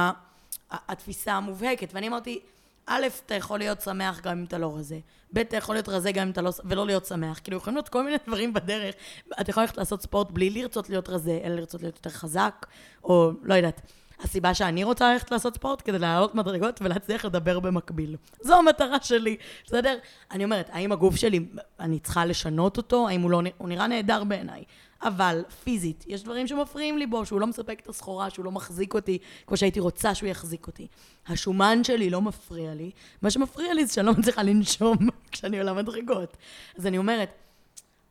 [0.72, 1.94] ה- התפיסה המובהקת.
[1.94, 2.40] ואני אמרתי,
[2.86, 5.00] א', אתה יכול להיות שמח גם אם אתה לא רזה.
[5.34, 6.52] ב', אתה יכול להיות רזה גם אם אתה לא...
[6.66, 7.40] ולא להיות שמח.
[7.44, 8.96] כאילו, יכולים להיות כל מיני דברים בדרך.
[9.42, 12.66] אתה יכול ללכת לעשות ספורט בלי לרצות להיות רזה, אלא לרצות להיות יותר חזק,
[13.04, 13.82] או לא יודעת.
[14.24, 18.16] הסיבה שאני רוצה ללכת לעשות ספורט כדי לעלות מדרגות ולהצליח לדבר במקביל.
[18.42, 19.98] זו המטרה שלי, בסדר?
[20.32, 21.46] אני אומרת, האם הגוף שלי,
[21.80, 23.08] אני צריכה לשנות אותו?
[23.08, 23.42] האם הוא לא...
[23.58, 24.64] הוא נראה נהדר בעיניי.
[25.04, 28.94] אבל פיזית, יש דברים שמפריעים לי בו, שהוא לא מספק את הסחורה, שהוא לא מחזיק
[28.94, 30.88] אותי כמו שהייתי רוצה שהוא יחזיק אותי.
[31.28, 34.98] השומן שלי לא מפריע לי, מה שמפריע לי זה שאני לא מצליחה לנשום
[35.32, 36.38] כשאני עולה מדרגות.
[36.78, 37.30] אז אני אומרת,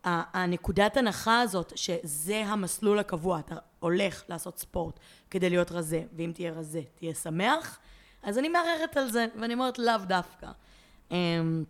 [0.05, 6.53] הנקודת הנחה הזאת, שזה המסלול הקבוע, אתה הולך לעשות ספורט כדי להיות רזה, ואם תהיה
[6.53, 7.79] רזה, תהיה שמח,
[8.23, 10.47] אז אני מערערת על זה, ואני אומרת לאו דווקא.
[11.11, 11.64] אמ,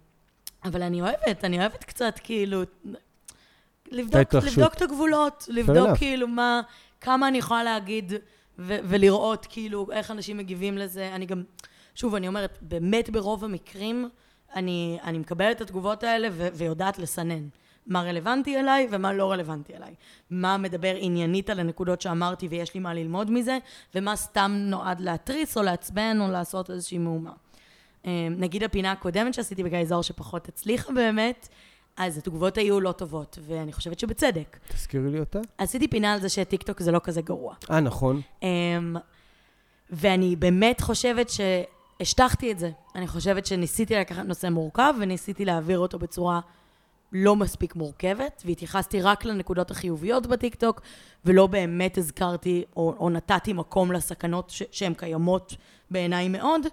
[0.65, 2.63] אבל אני אוהבת, אני אוהבת קצת כאילו,
[3.91, 4.35] לבדוק.
[4.35, 5.99] לבדוק את הגבולות, לבדוק enough.
[5.99, 6.61] כאילו מה,
[7.01, 8.13] כמה אני יכולה להגיד
[8.59, 11.15] ו- ולראות כאילו איך אנשים מגיבים לזה.
[11.15, 11.43] אני גם,
[11.95, 14.09] שוב, אני אומרת, באמת ברוב המקרים,
[14.55, 17.49] אני, אני מקבלת את התגובות האלה ו- ויודעת לסנן.
[17.91, 19.95] מה רלוונטי אליי ומה לא רלוונטי אליי.
[20.31, 23.59] מה מדבר עניינית על הנקודות שאמרתי ויש לי מה ללמוד מזה,
[23.95, 27.33] ומה סתם נועד להתריס או לעצבן או לעשות איזושהי מהומה.
[28.07, 31.49] אה, נגיד הפינה הקודמת שעשיתי בגיא זוהר שפחות הצליחה באמת,
[31.97, 34.59] אז התגובות היו לא טובות, ואני חושבת שבצדק.
[34.69, 35.39] תזכירי לי אותה.
[35.59, 37.55] עשיתי פינה על זה שטיקטוק זה לא כזה גרוע.
[37.71, 38.21] אה, נכון.
[38.43, 38.97] אמ,
[39.91, 42.71] ואני באמת חושבת שהשטחתי את זה.
[42.95, 46.41] אני חושבת שניסיתי לקחת נושא מורכב וניסיתי להעביר אותו בצורה
[47.13, 50.81] לא מספיק מורכבת, והתייחסתי רק לנקודות החיוביות בטיקטוק,
[51.25, 55.55] ולא באמת הזכרתי או, או נתתי מקום לסכנות ש- שהן קיימות
[55.91, 56.67] בעיניי מאוד.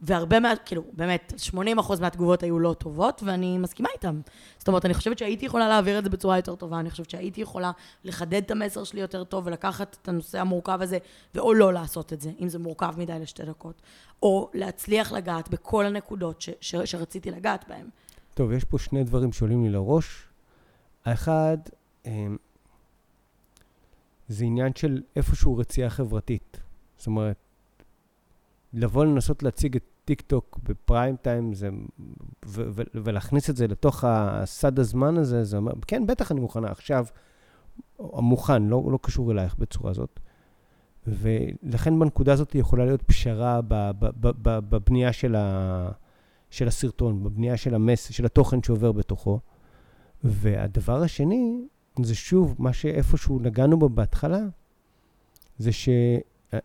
[0.00, 0.56] והרבה מה...
[0.56, 1.56] כאילו, באמת, 80%
[2.00, 4.20] מהתגובות היו לא טובות, ואני מסכימה איתן.
[4.58, 7.40] זאת אומרת, אני חושבת שהייתי יכולה להעביר את זה בצורה יותר טובה, אני חושבת שהייתי
[7.40, 7.70] יכולה
[8.04, 10.98] לחדד את המסר שלי יותר טוב ולקחת את הנושא המורכב הזה,
[11.34, 13.82] ואו לא לעשות את זה, אם זה מורכב מדי לשתי דקות,
[14.22, 17.86] או להצליח לגעת בכל הנקודות ש- ש- שרציתי לגעת בהן.
[18.36, 20.28] טוב, יש פה שני דברים שעולים לי לראש.
[21.04, 21.58] האחד,
[22.06, 22.36] אמ,
[24.28, 26.60] זה עניין של איפשהו רצייה חברתית.
[26.96, 27.36] זאת אומרת,
[28.72, 31.68] לבוא לנסות להציג את בטיק טוק בפריים טיים, זה,
[32.46, 36.70] ו, ו, ולהכניס את זה לתוך הסד הזמן הזה, זה אומר, כן, בטח אני מוכנה
[36.70, 37.06] עכשיו,
[38.00, 40.20] מוכן, לא, לא קשור אלייך בצורה הזאת.
[41.06, 43.60] ולכן בנקודה הזאת יכולה להיות פשרה
[44.42, 45.90] בבנייה של, ה,
[46.50, 49.40] של הסרטון, בבנייה של המס, של התוכן שעובר בתוכו.
[50.24, 51.66] והדבר השני,
[52.02, 54.40] זה שוב, מה שאיפשהו נגענו בו בהתחלה,
[55.58, 55.88] זה ש...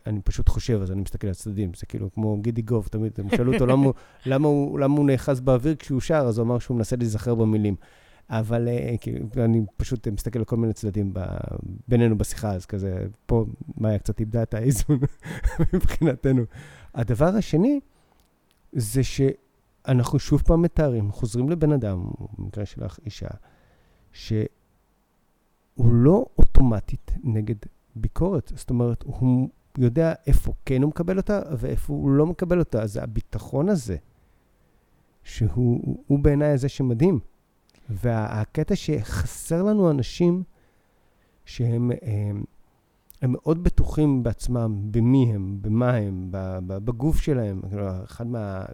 [0.05, 3.29] אני פשוט חושב, אז אני מסתכל על הצדדים, זה כאילו כמו גידי גוב, תמיד הם
[3.29, 3.87] שאלו אותו למה,
[4.25, 7.75] למה, הוא, למה הוא נאחז באוויר כשהוא שר, אז הוא אמר שהוא מנסה להיזכר במילים.
[8.29, 11.19] אבל uh, כאילו, אני פשוט מסתכל על כל מיני צדדים ב,
[11.87, 13.45] בינינו בשיחה, אז כזה, פה
[13.77, 14.99] מאיה קצת איבדה את האיזון
[15.73, 16.43] מבחינתנו.
[16.95, 17.79] הדבר השני,
[18.73, 19.03] זה
[19.87, 22.03] שאנחנו שוב פעם מתארים, חוזרים לבן אדם,
[22.37, 23.27] במקרה שלך אישה,
[24.11, 24.47] שהוא
[25.77, 27.55] לא אוטומטית נגד
[27.95, 28.51] ביקורת.
[28.55, 32.81] זאת אומרת, הוא יודע איפה כן הוא מקבל אותה ואיפה הוא לא מקבל אותה.
[32.81, 33.97] אז הביטחון הזה,
[35.23, 37.19] שהוא בעיניי זה שמדהים.
[37.89, 40.43] והקטע שחסר לנו אנשים
[41.45, 42.43] שהם הם,
[43.21, 46.27] הם מאוד בטוחים בעצמם, במי הם, במה הם,
[46.67, 47.61] בגוף שלהם.
[48.03, 48.65] אחד מה...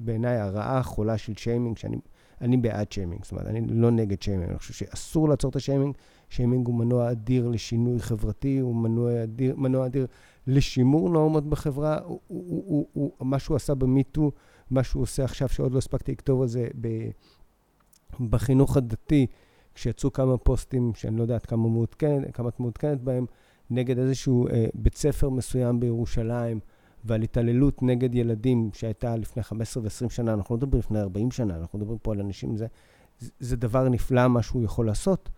[0.00, 1.96] בעיניי הרעה החולה של שיימינג, שאני
[2.40, 5.94] אני בעד שיימינג, זאת אומרת, אני לא נגד שיימינג, אני חושב שאסור לעצור את השיימינג.
[6.28, 10.06] שיימינג הוא מנוע אדיר לשינוי חברתי, הוא מנוע אדיר, מנוע אדיר
[10.46, 11.98] לשימור נורמות בחברה.
[12.04, 14.32] הוא, הוא, הוא, הוא, מה שהוא עשה במיטו,
[14.70, 16.88] מה שהוא עושה עכשיו, שעוד לא הספקתי לכתוב על זה, ב,
[18.30, 19.26] בחינוך הדתי,
[19.74, 23.26] כשיצאו כמה פוסטים שאני לא יודעת כמה, מעודכנת, כמה את מעודכנת בהם,
[23.70, 26.60] נגד איזשהו אה, בית ספר מסוים בירושלים,
[27.04, 31.56] ועל התעללות נגד ילדים שהייתה לפני 15 ו-20 שנה, אנחנו לא מדברים לפני 40 שנה,
[31.56, 32.66] אנחנו מדברים פה על אנשים, זה,
[33.40, 35.30] זה דבר נפלא מה שהוא יכול לעשות,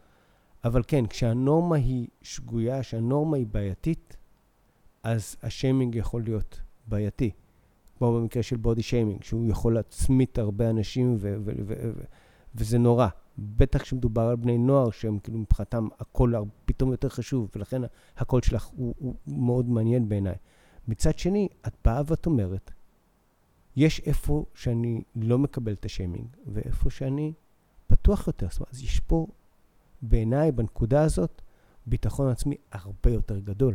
[0.65, 4.17] אבל כן, כשהנורמה היא שגויה, כשהנורמה היא בעייתית,
[5.03, 7.31] אז השיימינג יכול להיות בעייתי.
[7.99, 12.05] כמו במקרה של בודי שיימינג, שהוא יכול להצמית הרבה אנשים, ו- ו- ו- ו-
[12.55, 13.09] וזה נורא.
[13.39, 16.35] בטח כשמדובר על בני נוער, שהם כאילו מבחינתם הכל
[16.79, 17.83] פתאום יותר חשוב, ולכן
[18.17, 20.35] הקול שלך הוא, הוא מאוד מעניין בעיניי.
[20.89, 22.71] מצד שני, את באה ואת אומרת,
[23.77, 27.33] יש איפה שאני לא מקבל את השיימינג, ואיפה שאני
[27.87, 28.47] פתוח יותר.
[28.51, 29.27] זאת אומרת, אז יש פה,
[30.03, 31.43] בעיניי, בנקודה הזאת,
[31.87, 33.75] ביטחון עצמי הרבה יותר גדול.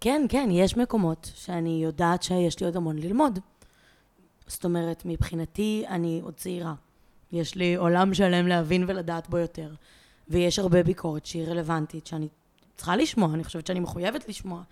[0.00, 3.38] כן, כן, יש מקומות שאני יודעת שיש לי עוד המון ללמוד.
[4.46, 6.74] זאת אומרת, מבחינתי, אני עוד צעירה.
[7.32, 9.74] יש לי עולם שלם להבין ולדעת בו יותר.
[10.30, 12.28] ויש הרבה ביקורת שהיא רלוונטית, שאני
[12.76, 14.62] צריכה לשמוע, אני חושבת שאני מחויבת לשמוע.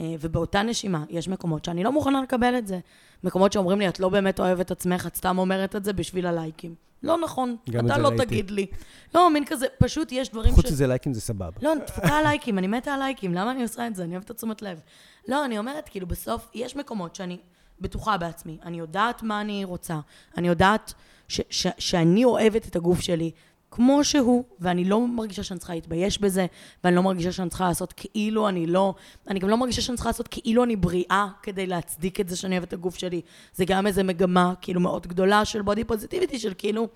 [0.00, 2.78] אה, ובאותה נשימה, יש מקומות שאני לא מוכנה לקבל את זה.
[3.24, 6.74] מקומות שאומרים לי, את לא באמת אוהבת עצמך, את סתם אומרת את זה בשביל הלייקים.
[7.02, 8.24] לא נכון, אתה לא ראיתי.
[8.26, 8.66] תגיד לי.
[9.14, 11.50] לא, מין כזה, פשוט יש דברים חוץ מזה, לייקים זה סבבה.
[11.62, 14.04] לא, אני תפוקה על לייקים, אני מתה על לייקים, למה אני עושה את זה?
[14.04, 14.80] אני אוהבת את תשומת לב.
[15.28, 17.38] לא, אני אומרת, כאילו, בסוף, יש מקומות שאני
[17.80, 18.58] בטוחה בעצמי.
[18.64, 20.00] אני יודעת מה אני רוצה.
[20.36, 20.94] אני יודעת
[21.28, 23.30] ש- ש- שאני אוהבת את הגוף שלי,
[23.74, 26.46] כמו שהוא, ואני לא מרגישה שאני צריכה להתבייש בזה,
[26.84, 28.94] ואני לא מרגישה שאני צריכה לעשות כאילו אני לא...
[29.28, 32.56] אני גם לא מרגישה שאני צריכה לעשות כאילו אני בריאה כדי להצדיק את זה שאני
[32.56, 33.20] אוהבת את הגוף שלי.
[33.54, 36.88] זה גם איזו מגמה כאילו מאוד גדולה של בודי פוזיטיביטי, של כאילו...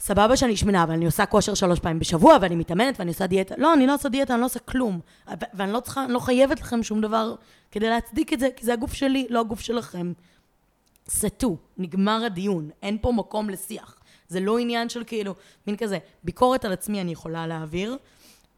[0.00, 3.54] סבבה שאני שמנה, אבל אני עושה כושר שלוש פעמים בשבוע, ואני מתאמנת ואני עושה דיאטה.
[3.58, 5.00] לא, אני לא עושה דיאטה, אני לא עושה כלום.
[5.54, 7.34] ואני לא צריכה, אני לא חייבת לכם שום דבר
[7.70, 10.12] כדי להצדיק את זה, כי זה הגוף שלי, לא הגוף שלכם.
[11.08, 13.97] סטו, נגמר הדיון, אין פה מקום לשיח.
[14.28, 15.34] זה לא עניין של כאילו,
[15.66, 17.96] מין כזה, ביקורת על עצמי אני יכולה להעביר.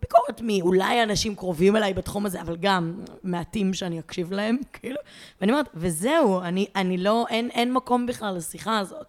[0.01, 4.99] ביקורת מאולי אנשים קרובים אליי בתחום הזה, אבל גם מעטים שאני אקשיב להם, כאילו.
[5.41, 9.07] ואני אומרת, וזהו, אני, אני לא, אין, אין מקום בכלל לשיחה הזאת.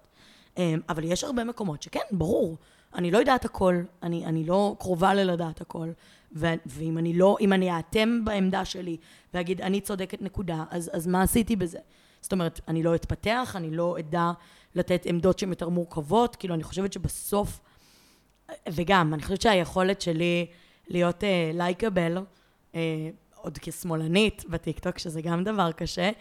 [0.58, 2.58] אמ, אבל יש הרבה מקומות שכן, ברור,
[2.96, 5.88] אני לא יודעת הכל, אני, אני לא קרובה ללדעת הכל,
[6.36, 8.98] ו, ואם אני לא, אם אני אאטם בעמדה שלי
[9.34, 11.80] ואגיד, אני צודקת נקודה, אז, אז מה עשיתי בזה?
[12.22, 14.32] זאת אומרת, אני לא אתפתח, אני לא אדע
[14.76, 17.60] לתת עמדות שהן יותר מורכבות, כאילו, אני חושבת שבסוף,
[18.70, 20.46] וגם, אני חושבת שהיכולת שלי
[20.88, 22.22] להיות likable, אה,
[22.74, 22.76] אה,
[23.36, 26.12] עוד כשמאלנית בטיקטוק, שזה גם דבר קשה,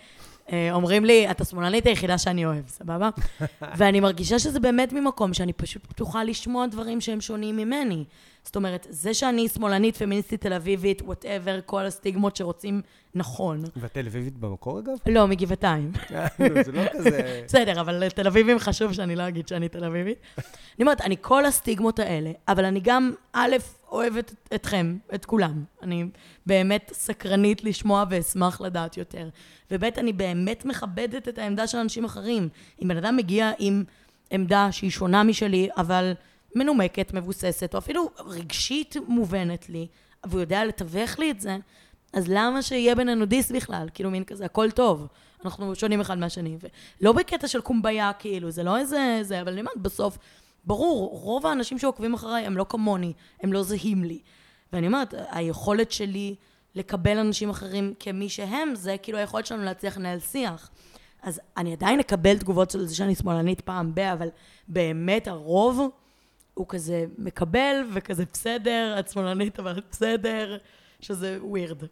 [0.73, 3.11] אומרים לי, את השמאלנית היחידה שאני אוהב, סבבה?
[3.77, 8.05] ואני מרגישה שזה באמת ממקום שאני פשוט פתוחה לשמוע דברים שהם שונים ממני.
[8.45, 12.83] זאת אומרת, זה שאני שמאלנית, פמיניסטית, תל אביבית, whatever, כל הסטיגמות שרוצים,
[13.15, 13.63] נכון.
[13.77, 14.93] ואת תל אביבית במקור, אגב?
[15.07, 15.93] לא, מגבעתיים.
[16.65, 17.43] זה לא כזה...
[17.45, 20.19] בסדר, אבל לתל אביבים חשוב שאני לא אגיד שאני תל אביבית.
[20.39, 20.45] אני
[20.81, 23.57] אומרת, אני כל הסטיגמות האלה, אבל אני גם, א',
[23.90, 25.64] אוהבת אתכם, את כולם.
[25.83, 26.05] אני
[26.46, 29.29] באמת סקרנית לשמוע ואשמח לדעת יותר.
[29.70, 32.48] וב', אני באמת מכבדת את העמדה של אנשים אחרים.
[32.83, 33.85] אם בן אדם מגיע עם
[34.31, 36.12] עמדה שהיא שונה משלי, אבל...
[36.55, 39.87] מנומקת, מבוססת, או אפילו רגשית מובנת לי,
[40.26, 41.57] והוא יודע לתווך לי את זה,
[42.12, 43.88] אז למה שיהיה בינינו דיס בכלל?
[43.94, 45.07] כאילו, מין כזה, הכל טוב.
[45.44, 46.57] אנחנו שונים אחד מהשני.
[47.00, 49.18] ולא בקטע של קומביה, כאילו, זה לא איזה...
[49.22, 50.18] זה, אבל אני אומרת, בסוף,
[50.64, 54.20] ברור, רוב האנשים שעוקבים אחריי הם לא כמוני, הם לא זהים לי.
[54.73, 56.35] ואני אומרת, היכולת שלי
[56.75, 60.70] לקבל אנשים אחרים כמי שהם, זה כאילו היכולת שלנו להצליח לנהל שיח.
[61.23, 64.29] אז אני עדיין אקבל תגובות של זה שאני שמאלנית פעם ב, אבל
[64.68, 65.81] באמת הרוב
[66.55, 70.59] הוא כזה מקבל וכזה בסדר, את שמאלנית אבל בסדר,
[71.01, 71.83] שזה ווירד.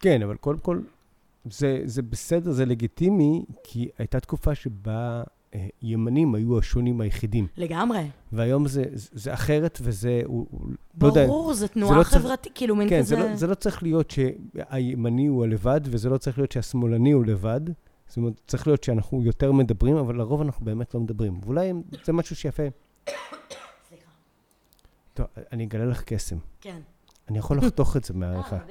[0.00, 0.80] כן, אבל קודם כל,
[1.50, 5.22] זה, זה בסדר, זה לגיטימי, כי הייתה תקופה שבה
[5.82, 7.46] ימנים היו השונים היחידים.
[7.56, 8.06] לגמרי.
[8.32, 10.68] והיום זה, זה אחרת, וזה, הוא, הוא
[11.00, 11.26] לא יודע...
[11.26, 13.16] ברור, זו תנועה לא צריך- חברתית, כאילו מין כן, כזה...
[13.16, 17.24] זה לא, זה לא צריך להיות שהימני הוא הלבד, וזה לא צריך להיות שהשמאלני הוא
[17.26, 17.60] לבד.
[18.06, 21.40] זאת אומרת, צריך להיות שאנחנו יותר מדברים, אבל לרוב אנחנו באמת לא מדברים.
[21.44, 21.72] ואולי
[22.04, 22.62] זה משהו שיפה.
[23.88, 24.10] סליחה.
[25.14, 26.36] טוב, אני אגלה לך קסם.
[26.60, 26.80] כן.
[27.30, 28.56] אני יכול לחתוך את זה מהעריכה.
[28.56, 28.62] אה.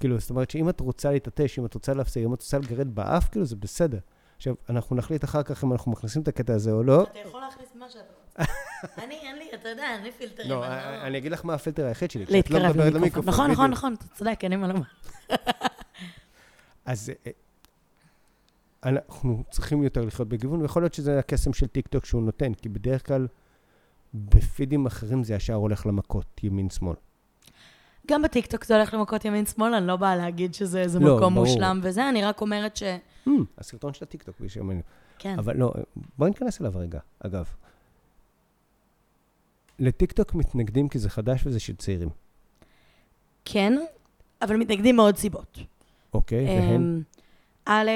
[0.00, 2.94] כאילו, זאת אומרת שאם את רוצה להתעטש, אם את רוצה להפסיק, אם את רוצה לגרד
[2.94, 3.98] באף, כאילו, זה בסדר.
[4.40, 7.02] עכשיו, אנחנו נחליט אחר כך אם אנחנו מכניסים את הקטע הזה או לא.
[7.02, 8.52] אתה יכול להכניס מה שאתה רוצה.
[9.04, 10.50] אני, אין לי, אתה יודע, אין לי פילטרים.
[10.50, 12.24] לא, אני אני אגיד לך מה הפילטר היחיד שלי.
[12.24, 13.34] לא להתקרב למיקרופון.
[13.34, 13.70] נכון, נכון.
[13.70, 14.82] נכון, אתה צודק, אין לי מה לומר.
[16.84, 17.32] אז אה,
[18.84, 23.06] אנחנו צריכים יותר לחיות בגיוון, ויכול להיות שזה הקסם של טיקטוק שהוא נותן, כי בדרך
[23.06, 23.26] כלל
[24.14, 26.96] בפידים אחרים זה ישר הולך למכות, ימין-שמאל.
[28.10, 31.46] גם בטיקטוק זה הולך למכות ימין-שמאל, אני לא באה להגיד שזה איזה לא, מקום ברור.
[31.46, 32.82] מושלם וזה, אני רק אומרת ש...
[33.26, 34.82] הממ, הסרטון של הטיקטוק, שמעניין.
[35.18, 35.38] כן.
[35.38, 35.72] אבל לא,
[36.18, 37.48] בואי ניכנס אליו רגע, אגב.
[39.78, 42.08] לטיקטוק מתנגדים כי זה חדש וזה של צעירים,
[43.44, 43.78] כן,
[44.42, 45.58] אבל מתנגדים מעוד סיבות.
[46.14, 46.44] אוקיי?
[46.46, 46.74] והן?
[46.74, 47.02] אמ,
[47.64, 47.90] א',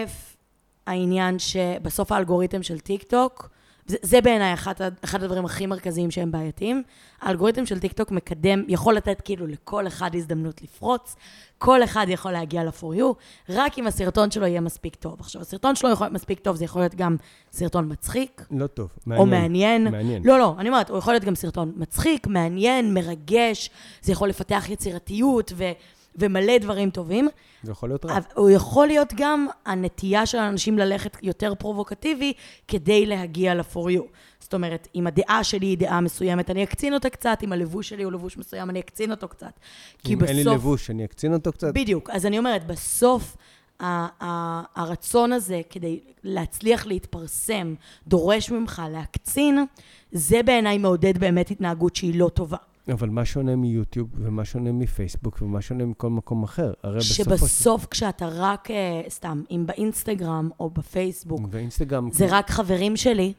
[0.86, 3.50] העניין שבסוף האלגוריתם של טיק טוק,
[3.86, 6.82] זה, זה בעיניי אחד, אחד הדברים הכי מרכזיים שהם בעייתיים.
[7.20, 11.16] האלגוריתם של טיק טוק מקדם, יכול לתת כאילו לכל אחד הזדמנות לפרוץ,
[11.58, 13.14] כל אחד יכול להגיע ל-for you,
[13.48, 15.20] רק אם הסרטון שלו יהיה מספיק טוב.
[15.20, 17.16] עכשיו, הסרטון שלו יכול להיות מספיק טוב, זה יכול להיות גם
[17.52, 19.90] סרטון מצחיק, לא טוב, או מעניין.
[19.90, 20.22] מעניין.
[20.24, 23.70] לא, לא, אני אומרת, הוא יכול להיות גם סרטון מצחיק, מעניין, מרגש,
[24.02, 25.72] זה יכול לפתח יצירתיות ו-
[26.16, 27.28] ומלא דברים טובים.
[27.62, 28.18] זה יכול להיות רע.
[28.34, 32.32] הוא יכול להיות גם הנטייה של האנשים ללכת יותר פרובוקטיבי
[32.68, 34.02] כדי להגיע ל-for you.
[34.40, 38.02] זאת אומרת, אם הדעה שלי היא דעה מסוימת, אני אקצין אותה קצת, אם הלבוש שלי
[38.02, 39.52] הוא לבוש מסוים, אני אקצין אותו קצת.
[39.98, 40.28] כי אם בסוף...
[40.28, 41.74] אין לי לבוש, אני אקצין אותו קצת?
[41.74, 42.10] בדיוק.
[42.10, 43.36] אז אני אומרת, בסוף
[43.80, 47.74] הרצון הזה כדי להצליח להתפרסם,
[48.06, 49.66] דורש ממך להקצין,
[50.12, 52.56] זה בעיניי מעודד באמת התנהגות שהיא לא טובה.
[52.92, 56.72] אבל מה שונה מיוטיוב, ומה שונה מפייסבוק, ומה שונה מכל מקום אחר?
[56.82, 57.14] הרי בסופו.
[57.14, 62.10] שבסוף כשאתה רק, אה, סתם, אם באינסטגרם או בפייסבוק, ואינסטגרם...
[62.10, 63.32] זה רק חברים שלי,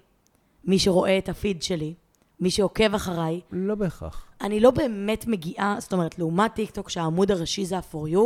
[0.64, 1.94] מי שרואה את הפיד שלי,
[2.40, 3.42] מי שעוקב אחריי.
[3.52, 4.26] לא בהכרח.
[4.42, 8.20] אני לא באמת מגיעה, זאת אומרת, לעומת טיקטוק, שהעמוד הראשי זה ה-for you,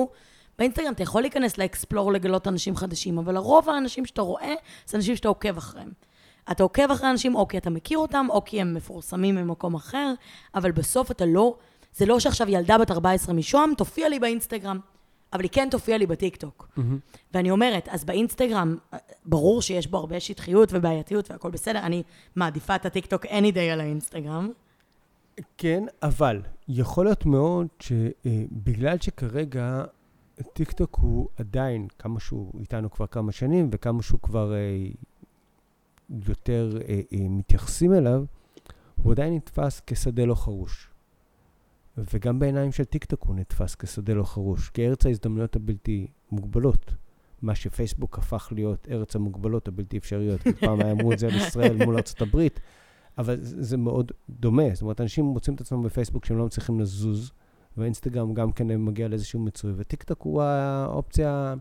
[0.59, 4.53] באינסטגרם אתה יכול להיכנס ל explore לגלות אנשים חדשים, אבל לרוב האנשים שאתה רואה,
[4.87, 5.91] זה אנשים שאתה עוקב אחריהם.
[6.51, 10.13] אתה עוקב אחרי אנשים או כי אתה מכיר אותם, או כי הם מפורסמים ממקום אחר,
[10.55, 11.57] אבל בסוף אתה לא,
[11.93, 14.79] זה לא שעכשיו ילדה בת 14 משוהם תופיע לי באינסטגרם,
[15.33, 16.69] אבל היא כן תופיע לי בטיקטוק.
[17.33, 18.77] ואני אומרת, אז באינסטגרם,
[19.25, 22.03] ברור שיש בו הרבה שטחיות ובעייתיות והכל בסדר, אני
[22.35, 24.49] מעדיפה את הטיקטוק any day על האינסטגרם.
[25.57, 29.83] כן, אבל יכול להיות מאוד שבגלל שכרגע
[30.53, 34.57] טיקטוק הוא עדיין, כמה שהוא איתנו כבר כמה שנים, וכמה שהוא כבר אה,
[36.27, 38.23] יותר אה, אה, מתייחסים אליו,
[38.95, 40.89] הוא עדיין נתפס כשדה לא חרוש.
[42.13, 46.93] וגם בעיניים של טיקטוק הוא נתפס כשדה לא חרוש, כארץ ההזדמנויות הבלתי מוגבלות.
[47.41, 51.85] מה שפייסבוק הפך להיות ארץ המוגבלות הבלתי אפשריות, כי פעם אמרו את זה על ישראל
[51.85, 52.59] מול הברית,
[53.17, 54.63] אבל זה מאוד דומה.
[54.73, 57.31] זאת אומרת, אנשים מוצאים את עצמם בפייסבוק שהם לא מצליחים לזוז,
[57.77, 61.55] ואינסטגרם גם כן מגיע לאיזשהו מיצוי, וטיקטוק הוא האופציה...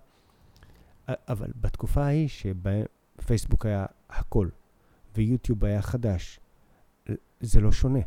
[1.09, 2.71] אבל בתקופה ההיא שבה
[3.27, 4.49] פייסבוק היה הכל,
[5.17, 6.41] ויוטיוב היה חדש,
[7.41, 8.01] זה לא שונה.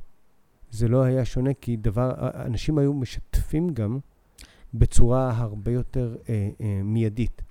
[0.72, 2.12] זה לא היה שונה, כי דבר,
[2.46, 4.00] אנשים היו משתפים גם
[4.74, 7.42] בצורה הרבה יותר אה, אה, מיידית.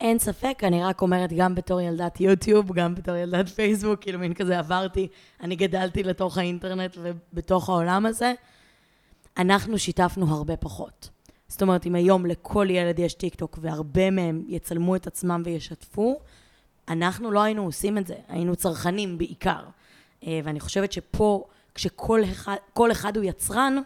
[0.00, 4.34] אין ספק, אני רק אומרת, גם בתור ילדת יוטיוב, גם בתור ילדת פייסבוק, כאילו מין
[4.34, 5.08] כזה עברתי,
[5.40, 8.32] אני גדלתי לתוך האינטרנט ובתוך העולם הזה,
[9.38, 11.10] אנחנו שיתפנו הרבה פחות.
[11.48, 16.20] זאת אומרת, אם היום לכל ילד יש טיק טוק והרבה מהם יצלמו את עצמם וישתפו,
[16.90, 19.64] אנחנו לא היינו עושים את זה, היינו צרכנים בעיקר.
[20.26, 22.56] אה, ואני חושבת שפה, כשכל אחד,
[22.92, 23.76] אחד הוא יצרן,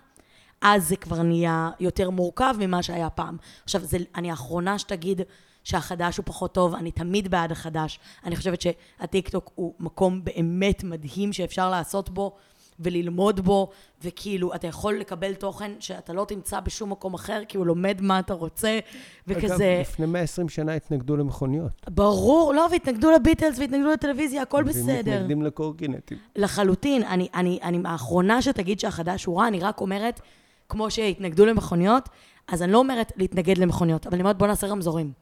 [0.61, 3.37] אז זה כבר נהיה יותר מורכב ממה שהיה פעם.
[3.65, 5.21] עכשיו, זה, אני האחרונה שתגיד
[5.65, 8.01] שהחדש הוא פחות טוב, אני תמיד בעד החדש.
[8.25, 12.37] אני חושבת שהטיקטוק הוא מקום באמת מדהים שאפשר לעשות בו
[12.81, 13.71] וללמוד בו,
[14.05, 18.19] וכאילו, אתה יכול לקבל תוכן שאתה לא תמצא בשום מקום אחר, כי הוא לומד מה
[18.19, 18.79] אתה רוצה,
[19.27, 19.55] וכזה...
[19.55, 21.73] אגב, לפני 120 שנה התנגדו למכוניות.
[21.91, 25.13] ברור, לא, והתנגדו לביטלס, והתנגדו לטלוויזיה, הכל בסדר.
[25.13, 26.19] ומתנגדים לקורקינטים.
[26.37, 27.03] לחלוטין.
[27.03, 30.21] אני, אני, אני האחרונה שתגיד שהחדש הוא רע, אני רק אומרת,
[30.69, 32.09] כמו שהתנגדו למכוניות,
[32.49, 35.13] אז אני לא אומרת להתנגד למכוניות, אבל אני אומרת, בוא נעשה רמזורים.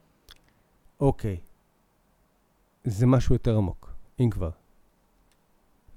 [0.99, 1.37] אוקיי.
[2.83, 4.49] זה משהו יותר עמוק, אם כבר.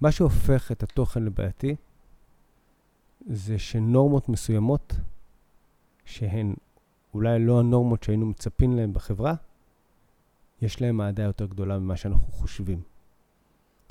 [0.00, 1.76] מה שהופך את התוכן לבעייתי,
[3.26, 4.94] זה שנורמות מסוימות,
[6.04, 6.54] שהן
[7.14, 9.34] אולי לא הנורמות שהיינו מצפים להן בחברה,
[10.62, 12.82] יש להן אהדה יותר גדולה ממה שאנחנו חושבים.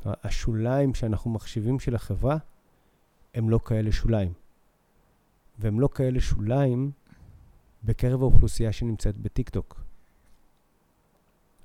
[0.05, 2.37] השוליים שאנחנו מחשיבים של החברה,
[3.33, 4.33] הם לא כאלה שוליים.
[5.59, 6.91] והם לא כאלה שוליים
[7.83, 9.81] בקרב האוכלוסייה שנמצאת בטיקטוק.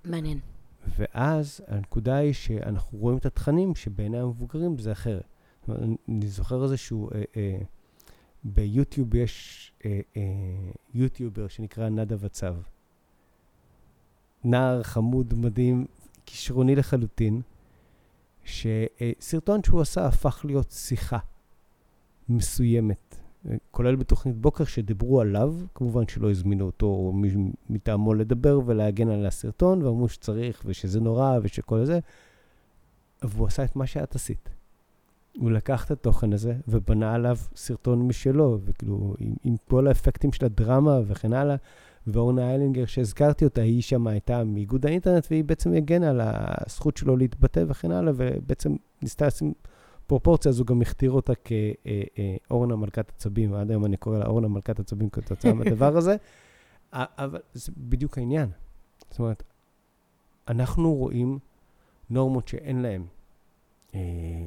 [0.05, 0.41] מעניין.
[0.97, 5.25] ואז הנקודה היא שאנחנו רואים את התכנים שבעיני המבוגרים זה אחרת.
[6.09, 7.59] אני זוכר איזשהו, אה, אה,
[8.45, 10.23] ביוטיוב יש אה, אה,
[10.95, 12.55] יוטיובר שנקרא נדב הצב.
[14.45, 15.87] נער חמוד, מדהים,
[16.27, 17.41] כישרוני לחלוטין,
[18.45, 21.19] שסרטון שהוא עשה הפך להיות שיחה
[22.29, 23.10] מסוימת
[23.71, 27.13] כולל בתוכנית בוקר שדיברו עליו, כמובן שלא הזמינו אותו
[27.71, 31.99] מטעמו לדבר ולהגן על הסרטון, ואמרו שצריך ושזה נורא ושכל זה,
[33.23, 34.49] והוא עשה את מה שאת עשית.
[35.37, 40.45] הוא לקח את התוכן הזה ובנה עליו סרטון משלו, וכאילו, עם, עם כל האפקטים של
[40.45, 41.57] הדרמה וכן הלאה.
[42.07, 47.17] ואורנה איילינגר, שהזכרתי אותה, היא שם הייתה מאיגוד האינטרנט, והיא בעצם הגנה על הזכות שלו
[47.17, 49.53] להתבטא וכן הלאה, ובעצם ניסתה לשים
[50.11, 51.33] פרופורציה, אז הוא גם הכתיר אותה
[52.49, 53.55] כאורנה מלכת עצבים.
[53.55, 56.17] עד היום אני קורא לה אורנה מלכת עצבים כתוצאה מהדבר הזה.
[56.93, 58.51] אבל זה בדיוק העניין.
[59.11, 59.43] זאת אומרת,
[60.49, 61.39] אנחנו רואים
[62.11, 63.05] נורמות שאין להן
[63.95, 64.01] אה,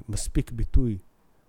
[0.09, 0.97] מספיק ביטוי,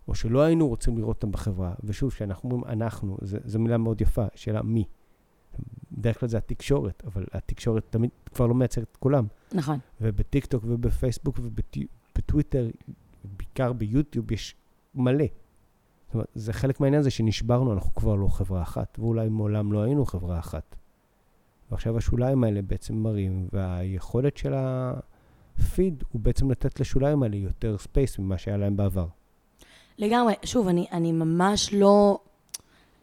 [0.09, 1.75] או שלא היינו רוצים לראות אותן בחברה.
[1.85, 4.85] ושוב, כשאנחנו אומרים אנחנו, זו מילה מאוד יפה, שאלה מי.
[5.93, 9.27] בדרך כלל זה התקשורת, אבל התקשורת תמיד כבר לא מייצרת את כולם.
[9.55, 9.79] נכון.
[10.01, 12.71] ובטיקטוק ובפייסבוק ובטוויטר
[13.55, 14.55] בעיקר ביוטיוב יש
[14.95, 15.25] מלא.
[16.07, 19.83] זאת אומרת, זה חלק מהעניין הזה שנשברנו, אנחנו כבר לא חברה אחת, ואולי מעולם לא
[19.83, 20.77] היינו חברה אחת.
[21.71, 28.19] ועכשיו השוליים האלה בעצם מראים, והיכולת של הפיד הוא בעצם לתת לשוליים האלה יותר space
[28.19, 29.07] ממה שהיה להם בעבר.
[29.99, 30.35] לגמרי.
[30.45, 32.19] שוב, אני, אני ממש לא...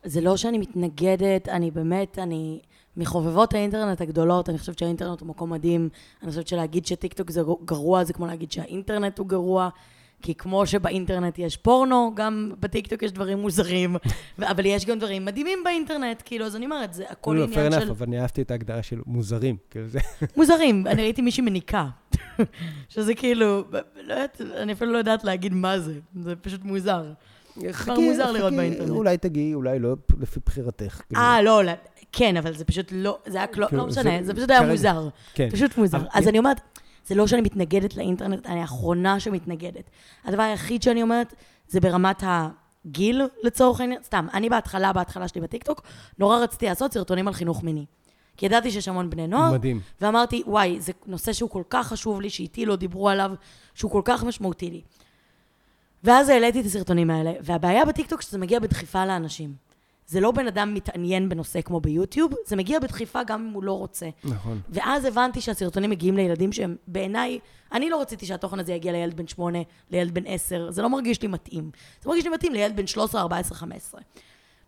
[0.04, 2.62] זה לא שאני מתנגדת, אני באמת, אני...
[2.97, 5.89] מחובבות האינטרנט הגדולות, אני חושבת שהאינטרנט הוא מקום מדהים.
[6.22, 9.70] אני חושבת שלהגיד שטיקטוק זה גרוע, זה כמו להגיד שהאינטרנט הוא גרוע.
[10.22, 13.96] כי כמו שבאינטרנט יש פורנו, גם בטיקטוק יש דברים מוזרים,
[14.52, 17.90] אבל יש גם דברים מדהימים באינטרנט, כאילו, אז אני אומרת, זה הכל לא, עניין של...
[17.90, 20.00] אבל אני אהבתי את ההגדרה של מוזרים, כאילו זה...
[20.38, 21.88] מוזרים, אני ראיתי מישהי מניקה,
[22.90, 23.64] שזה כאילו,
[24.04, 27.04] לא יודעת, אני אפילו לא יודעת להגיד מה זה, זה פשוט מוזר.
[27.74, 28.90] כבר מוזר לראות באינטרנט.
[28.90, 31.02] אולי תגיעי, אולי לא, לפי בחירתך.
[31.10, 31.22] כאילו.
[31.22, 31.72] אה, לא, לא,
[32.12, 35.10] כן, אבל זה פשוט לא, זה היה, לא, לא משנה, זה פשוט היה מוזר.
[35.34, 35.50] כן.
[35.50, 36.00] פשוט מוזר.
[36.14, 36.71] אז אני אומרת...
[37.12, 39.89] זה לא שאני מתנגדת לאינטרנט, אני האחרונה שמתנגדת.
[40.26, 41.34] הדבר היחיד שאני אומרת,
[41.68, 44.03] זה ברמת הגיל, לצורך העניין.
[44.03, 45.82] סתם, אני בהתחלה, בהתחלה שלי בטיקטוק,
[46.20, 47.86] נורא רציתי לעשות סרטונים על חינוך מיני.
[48.38, 49.51] כי ידעתי שיש המון בני נוער.
[49.53, 49.80] מדהים.
[50.01, 53.32] ואמרתי, וואי, זה נושא שהוא כל כך חשוב לי, שאיתי לא דיברו עליו,
[53.74, 54.82] שהוא כל כך משמעותי לי.
[56.03, 59.53] ואז העליתי את הסרטונים האלה, והבעיה בטיקטוק שזה מגיע בדחיפה לאנשים.
[60.12, 63.78] זה לא בן אדם מתעניין בנושא כמו ביוטיוב, זה מגיע בדחיפה גם אם הוא לא
[63.78, 64.09] רוצה.
[64.24, 64.62] נכון.
[64.70, 67.39] ואז הבנתי שהסרטונים מגיעים לילדים שהם בעיניי,
[67.72, 69.59] אני לא רציתי שהתוכן הזה יגיע לילד בן שמונה,
[69.91, 71.72] לילד בן עשר, זה לא מרגיש לי מתאים.
[72.01, 74.01] זה מרגיש לי מתאים לילד בן 13, 14, 15.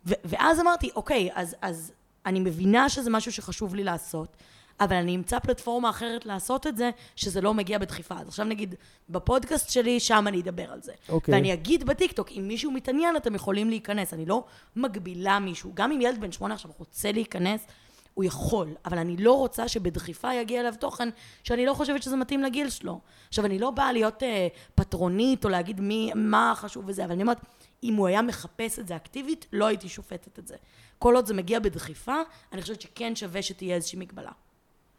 [0.06, 1.92] ו- ואז אמרתי, אוקיי, אז, אז
[2.26, 4.38] אני מבינה שזה משהו שחשוב לי לעשות.
[4.84, 8.16] אבל אני אמצא פלטפורמה אחרת לעשות את זה, שזה לא מגיע בדחיפה.
[8.20, 8.76] אז עכשיו נגיד,
[9.10, 10.92] בפודקאסט שלי, שם אני אדבר על זה.
[11.10, 11.36] אוקיי.
[11.36, 14.14] ואני אגיד בטיקטוק, אם מישהו מתעניין, אתם יכולים להיכנס.
[14.14, 14.44] אני לא
[14.76, 15.72] מגבילה מישהו.
[15.74, 17.68] גם אם ילד בן שמונה עכשיו רוצה להיכנס,
[18.14, 21.10] הוא יכול, אבל אני לא רוצה שבדחיפה יגיע אליו תוכן
[21.44, 23.00] שאני לא חושבת שזה מתאים לגיל שלו.
[23.28, 27.22] עכשיו, אני לא באה להיות אה, פטרונית או להגיד מי, מה חשוב וזה, אבל אני
[27.22, 27.40] אומרת,
[27.84, 30.56] אם הוא היה מחפש את זה אקטיבית, לא הייתי שופטת את זה.
[31.00, 32.16] כל עוד זה מגיע בדחיפה,
[32.52, 34.32] אני חושבת שכן שווה שתהיה איזושהי מגבלה.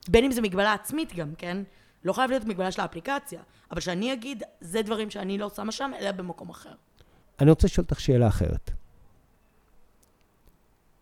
[0.09, 1.63] בין אם זה מגבלה עצמית גם, כן?
[2.05, 5.91] לא חייב להיות מגבלה של האפליקציה, אבל שאני אגיד, זה דברים שאני לא שמה שם,
[6.01, 6.75] אלא במקום אחר.
[7.41, 8.71] אני רוצה לשאול אותך שאלה אחרת.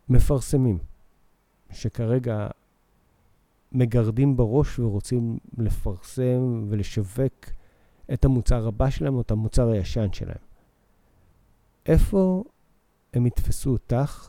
[0.09, 0.79] מפרסמים,
[1.73, 2.49] שכרגע
[3.73, 7.47] מגרדים בראש ורוצים לפרסם ולשווק
[8.13, 10.43] את המוצר הבא שלהם או את המוצר הישן שלהם.
[11.87, 12.45] איפה
[13.15, 14.29] הם יתפסו אותך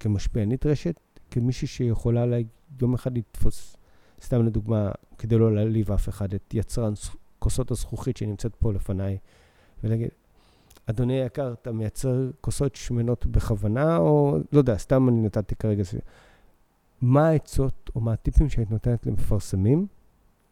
[0.00, 1.00] כמשפיענית רשת,
[1.30, 2.24] כמישהי שיכולה
[2.80, 3.76] יום אחד לתפוס
[4.24, 6.92] סתם לדוגמה, כדי לא להעליב אף אחד, את יצרן
[7.38, 9.18] כוסות הזכוכית שנמצאת פה לפניי,
[9.84, 10.08] ולהגיד,
[10.86, 15.82] אדוני היקר, אתה מייצר כוסות שמנות בכוונה, או לא יודע, סתם אני נתתי כרגע...
[17.02, 19.86] מה העצות או מה הטיפים שהיית נותנת למפרסמים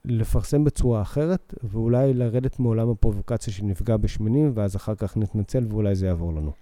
[0.04, 5.94] לפרסם בצורה אחרת, ואולי לרדת מעולם הפרובוקציה של נפגע בשמנים, ואז אחר כך נתנצל ואולי
[5.94, 6.52] זה יעבור לנו.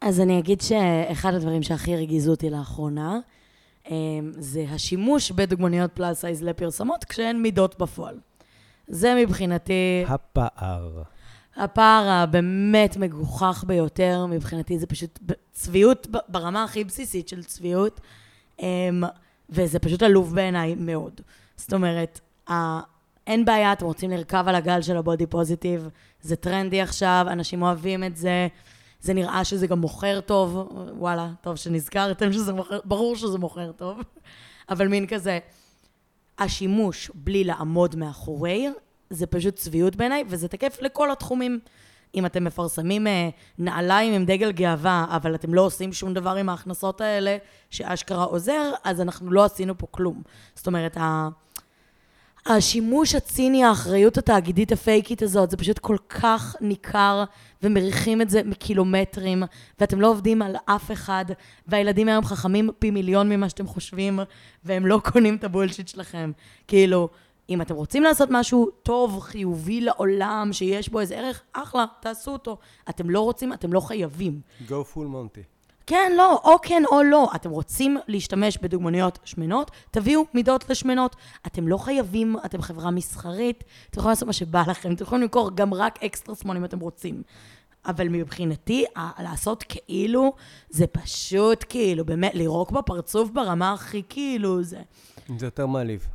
[0.00, 3.18] אז אני אגיד שאחד הדברים שהכי הרגיזו אותי לאחרונה,
[4.30, 8.18] זה השימוש בדוגמניות פלאס סייז לפרסמות כשאין מידות בפועל.
[8.86, 10.04] זה מבחינתי...
[10.08, 11.02] הפער.
[11.56, 15.18] הפער הבאמת מגוחך ביותר, מבחינתי זה פשוט
[15.52, 18.00] צביעות ברמה הכי בסיסית של צביעות,
[18.62, 19.02] אמ,
[19.50, 21.20] וזה פשוט עלוב בעיניי מאוד.
[21.56, 22.20] זאת אומרת,
[23.26, 25.88] אין בעיה, אתם רוצים לרכב על הגל של הבודי פוזיטיב,
[26.22, 28.48] זה טרנדי עכשיו, אנשים אוהבים את זה,
[29.00, 34.00] זה נראה שזה גם מוכר טוב, וואלה, טוב שנזכרתם שזה מוכר, ברור שזה מוכר טוב,
[34.68, 35.38] אבל מין כזה,
[36.38, 38.68] השימוש בלי לעמוד מאחורי,
[39.10, 41.60] זה פשוט צביעות בעיניי, וזה תקף לכל התחומים.
[42.14, 43.28] אם אתם מפרסמים אה,
[43.58, 47.36] נעליים עם דגל גאווה, אבל אתם לא עושים שום דבר עם ההכנסות האלה,
[47.70, 50.22] שאשכרה עוזר, אז אנחנו לא עשינו פה כלום.
[50.54, 50.96] זאת אומרת,
[52.48, 57.24] השימוש הציני, האחריות התאגידית הפייקית הזאת, זה פשוט כל כך ניכר,
[57.62, 59.42] ומריחים את זה מקילומטרים,
[59.80, 61.24] ואתם לא עובדים על אף אחד,
[61.66, 64.20] והילדים היום חכמים פי מיליון ממה שאתם חושבים,
[64.64, 66.32] והם לא קונים את הבולשיט שלכם.
[66.68, 67.08] כאילו,
[67.50, 72.58] אם אתם רוצים לעשות משהו טוב, חיובי לעולם, שיש בו איזה ערך, אחלה, תעשו אותו.
[72.88, 74.40] אתם לא רוצים, אתם לא חייבים.
[74.68, 75.55] Go full Monty.
[75.86, 77.30] כן, לא, או כן או לא.
[77.34, 81.16] אתם רוצים להשתמש בדוגמניות שמנות, תביאו מידות לשמנות.
[81.46, 85.50] אתם לא חייבים, אתם חברה מסחרית, אתם יכולים לעשות מה שבא לכם, אתם יכולים למכור
[85.54, 87.22] גם רק אקסטרה שמאל אם אתם רוצים.
[87.86, 88.84] אבל מבחינתי,
[89.18, 90.32] לעשות כאילו,
[90.70, 94.80] זה פשוט כאילו, באמת, לירוק בפרצוף ברמה הכי כאילו, זה...
[95.38, 96.06] זה יותר מעליב.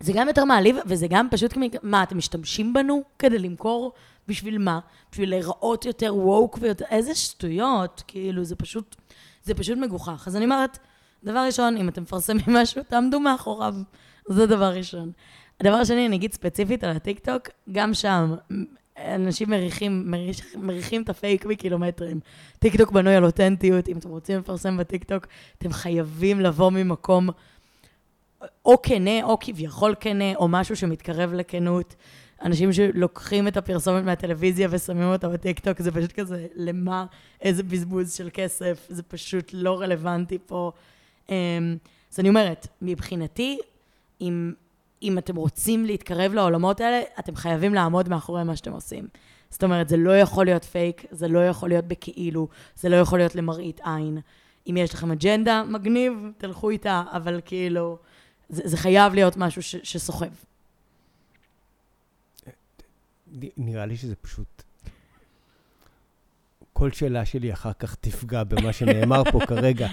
[0.00, 3.92] זה גם יותר מעליב, וזה גם פשוט, מה, אתם משתמשים בנו כדי למכור?
[4.28, 4.80] בשביל מה?
[5.12, 6.84] בשביל להיראות יותר ווק ויותר...
[6.90, 8.96] איזה שטויות, כאילו, זה פשוט...
[9.44, 10.24] זה פשוט מגוחך.
[10.26, 10.78] אז אני אומרת,
[11.24, 13.74] דבר ראשון, אם אתם מפרסמים משהו, תעמדו מאחוריו.
[14.28, 15.12] זה דבר ראשון.
[15.60, 18.34] הדבר השני, אני אגיד ספציפית על הטיקטוק, גם שם,
[18.98, 22.20] אנשים מריחים, מריח, מריחים את הפייק מקילומטרים.
[22.58, 25.26] טיקטוק בנוי על אותנטיות, אם אתם רוצים לפרסם בטיקטוק,
[25.58, 27.28] אתם חייבים לבוא ממקום
[28.64, 31.94] או כנה, או כביכול כנה, או משהו שמתקרב לכנות.
[32.42, 37.06] אנשים שלוקחים את הפרסומת מהטלוויזיה ושמים אותה בטיקטוק, זה פשוט כזה, למה,
[37.40, 40.72] איזה בזבוז של כסף, זה פשוט לא רלוונטי פה.
[41.28, 41.34] אמ,
[42.12, 43.58] אז אני אומרת, מבחינתי,
[44.20, 44.52] אם,
[45.02, 49.06] אם אתם רוצים להתקרב לעולמות האלה, אתם חייבים לעמוד מאחורי מה שאתם עושים.
[49.50, 53.18] זאת אומרת, זה לא יכול להיות פייק, זה לא יכול להיות בכאילו, זה לא יכול
[53.18, 54.18] להיות למראית עין.
[54.70, 57.98] אם יש לכם אג'נדה, מגניב, תלכו איתה, אבל כאילו,
[58.48, 60.26] זה, זה חייב להיות משהו ש, שסוחב.
[63.56, 64.62] נראה לי שזה פשוט...
[66.72, 69.88] כל שאלה שלי אחר כך תפגע במה שנאמר פה כרגע.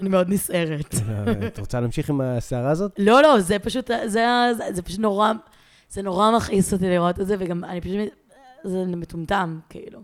[0.00, 0.94] אני מאוד נסערת.
[1.46, 2.92] את רוצה להמשיך עם הסערה הזאת?
[2.98, 4.08] לא, לא, זה פשוט, זה,
[4.56, 5.32] זה, זה פשוט נורא,
[5.90, 7.96] זה נורא מכעיס אותי לראות את זה, וגם אני פשוט,
[8.64, 10.00] זה מטומטם, כאילו.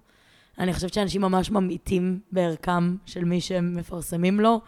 [0.58, 4.60] אני חושבת שאנשים ממש ממעיטים בערכם של מי שהם מפרסמים לו,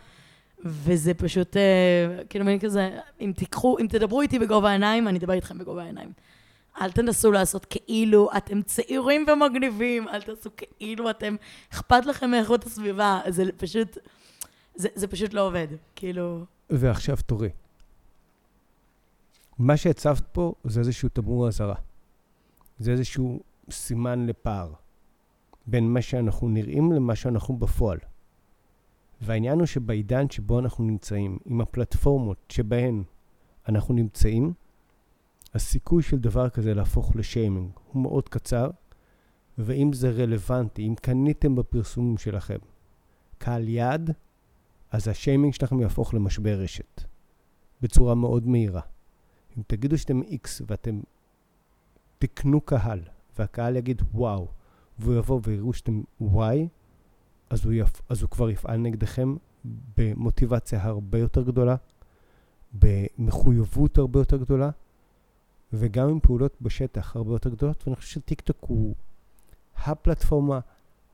[0.64, 2.90] וזה פשוט, אה, כאילו, מין כזה,
[3.20, 6.12] אם תיקחו, אם תדברו איתי בגובה העיניים, אני אדבר איתכם בגובה העיניים.
[6.80, 11.36] אל תנסו לעשות כאילו אתם צעירים ומגניבים, אל תעשו כאילו אתם,
[11.72, 13.98] אכפת לכם מאיכות הסביבה, זה פשוט,
[14.74, 16.44] זה, זה פשוט לא עובד, כאילו...
[16.70, 17.48] ועכשיו תורי.
[19.58, 21.74] מה שהצבת פה זה איזשהו תמרור אזהרה.
[22.78, 24.72] זה איזשהו סימן לפער
[25.66, 27.98] בין מה שאנחנו נראים למה שאנחנו בפועל.
[29.20, 33.02] והעניין הוא שבעידן שבו אנחנו נמצאים, עם הפלטפורמות שבהן
[33.68, 34.52] אנחנו נמצאים,
[35.54, 38.70] הסיכוי של דבר כזה להפוך לשיימינג הוא מאוד קצר,
[39.58, 42.58] ואם זה רלוונטי, אם קניתם בפרסומים שלכם
[43.38, 44.10] קהל יעד,
[44.90, 47.02] אז השיימינג שלכם יהפוך למשבר רשת
[47.80, 48.80] בצורה מאוד מהירה.
[49.58, 51.00] אם תגידו שאתם X ואתם
[52.18, 53.00] תקנו קהל,
[53.38, 54.48] והקהל יגיד וואו,
[54.98, 56.36] והוא יבוא ויראו שאתם Y,
[57.50, 58.00] אז הוא, יפ...
[58.08, 59.36] אז הוא כבר יפעל נגדכם
[59.96, 61.76] במוטיבציה הרבה יותר גדולה,
[62.72, 64.70] במחויבות הרבה יותר גדולה,
[65.74, 68.94] וגם עם פעולות בשטח הרבה יותר גדולות, ואני חושב שטיקטוק הוא
[69.76, 70.60] הפלטפורמה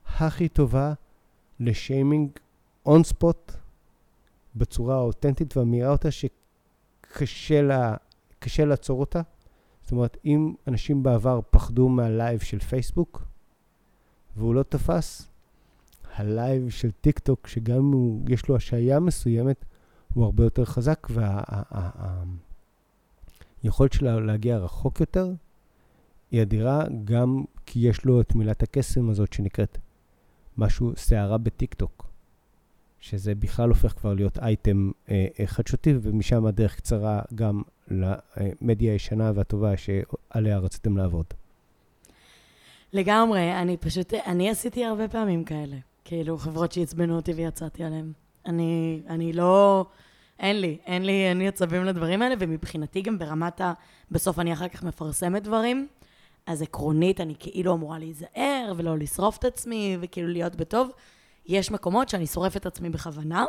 [0.05, 0.93] הכי טובה
[1.59, 2.29] לשיימינג
[2.85, 3.51] on spot
[4.55, 7.95] בצורה האותנטית והמהירה ביותר, שקשה לה,
[8.59, 9.21] לעצור אותה.
[9.83, 13.23] זאת אומרת, אם אנשים בעבר פחדו מהלייב של פייסבוק,
[14.37, 15.27] והוא לא תפס,
[16.15, 19.65] הלייב של טיק טוק, שגם אם יש לו השעיה מסוימת,
[20.13, 22.50] הוא הרבה יותר חזק, והיכולת
[23.63, 25.29] וה, שלה להגיע רחוק יותר,
[26.31, 29.77] היא אדירה גם כי יש לו את מילת הקסם הזאת שנקראת
[30.57, 32.07] משהו, סערה בטיקטוק,
[32.99, 39.31] שזה בכלל הופך כבר להיות אייטם אה, אה, חדשותי, ומשם הדרך קצרה גם למדיה הישנה
[39.35, 41.25] והטובה שעליה רציתם לעבוד.
[42.93, 45.77] לגמרי, אני פשוט, אני עשיתי הרבה פעמים כאלה.
[46.05, 48.11] כאילו, חברות שעצבנו אותי ויצאתי עליהן.
[48.45, 49.85] אני, אני לא...
[50.41, 53.73] אין לי, אין לי, אין לי עצבים לדברים האלה, ומבחינתי גם ברמת ה...
[54.11, 55.87] בסוף אני אחר כך מפרסמת דברים,
[56.45, 60.91] אז עקרונית אני כאילו אמורה להיזהר ולא לשרוף את עצמי, וכאילו להיות בטוב.
[61.45, 63.45] יש מקומות שאני שורפת את עצמי בכוונה,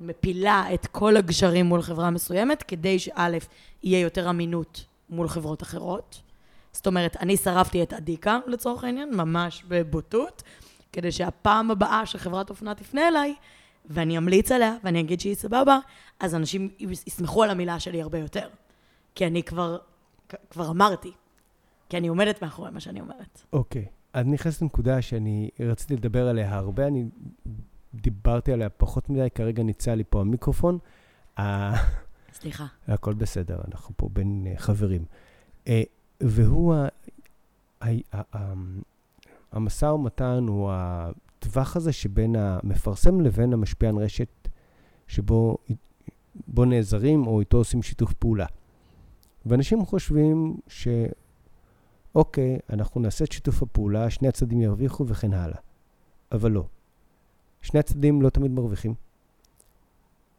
[0.00, 3.28] מפילה את כל הגשרים מול חברה מסוימת, כדי שא',
[3.82, 6.20] יהיה יותר אמינות מול חברות אחרות.
[6.72, 10.42] זאת אומרת, אני שרפתי את אדיקה, לצורך העניין, ממש בבוטות,
[10.92, 13.34] כדי שהפעם הבאה שחברת אופנה תפנה אליי,
[13.86, 15.78] ואני אמליץ עליה, ואני אגיד שהיא סבבה,
[16.20, 18.48] אז אנשים יסמכו על המילה שלי הרבה יותר.
[19.14, 19.78] כי אני כבר,
[20.50, 21.12] כבר אמרתי.
[21.88, 23.42] כי אני עומדת מאחורי מה שאני אומרת.
[23.52, 23.84] אוקיי.
[23.84, 24.20] Okay.
[24.20, 27.04] את נכנסת לנקודה שאני רציתי לדבר עליה הרבה, אני
[27.94, 30.78] דיברתי עליה פחות מדי, כרגע ניצל לי פה המיקרופון.
[32.32, 32.66] סליחה.
[32.88, 35.04] הכל בסדר, אנחנו פה בין uh, חברים.
[35.64, 35.68] Uh,
[36.20, 36.74] והוא,
[39.52, 40.72] המשא ומתן הוא
[41.44, 44.48] הטווח הזה שבין המפרסם לבין המשפיען רשת,
[45.06, 45.56] שבו
[46.46, 48.46] בו נעזרים או איתו עושים שיתוף פעולה.
[49.46, 50.56] ואנשים חושבים
[52.12, 55.58] שאוקיי, אנחנו נעשה את שיתוף הפעולה, שני הצדדים ירוויחו וכן הלאה.
[56.32, 56.66] אבל לא.
[57.62, 58.94] שני הצדדים לא תמיד מרוויחים.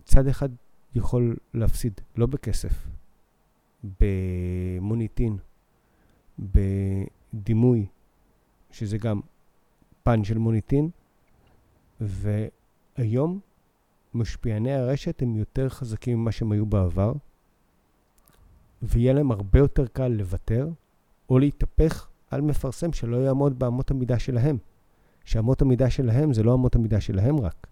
[0.04, 0.50] צד אחד
[0.96, 2.88] יכול להפסיד, לא בכסף,
[4.00, 5.38] במוניטין,
[6.40, 7.86] בדימוי,
[8.72, 9.22] שזה גם
[10.06, 10.90] פן של מוניטין,
[12.02, 13.40] והיום
[14.14, 17.14] משפיעני הרשת הם יותר חזקים ממה שהם היו בעבר,
[18.82, 20.70] ויהיה להם הרבה יותר קל לוותר
[21.30, 24.58] או להתהפך על מפרסם שלא יעמוד באמות המידה שלהם.
[25.26, 27.68] שאמות המידה שלהם זה לא אמות המידה שלהם רק,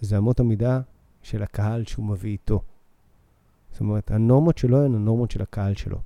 [0.00, 0.80] זה אמות המידה
[1.22, 2.62] של הקהל שהוא מביא איתו.
[3.70, 5.98] זאת אומרת, הנורמות שלו הן הנורמות של הקהל שלו.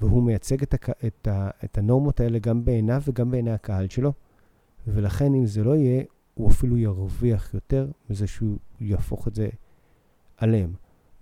[0.00, 0.90] והוא מייצג את, הק...
[0.90, 1.50] את, ה...
[1.64, 4.12] את הנורמות האלה גם בעיניו וגם בעיני הקהל שלו,
[4.94, 6.02] ולכן אם זה לא יהיה,
[6.34, 9.48] הוא אפילו ירוויח יותר מזה שהוא יהפוך את זה
[10.36, 10.72] עליהם.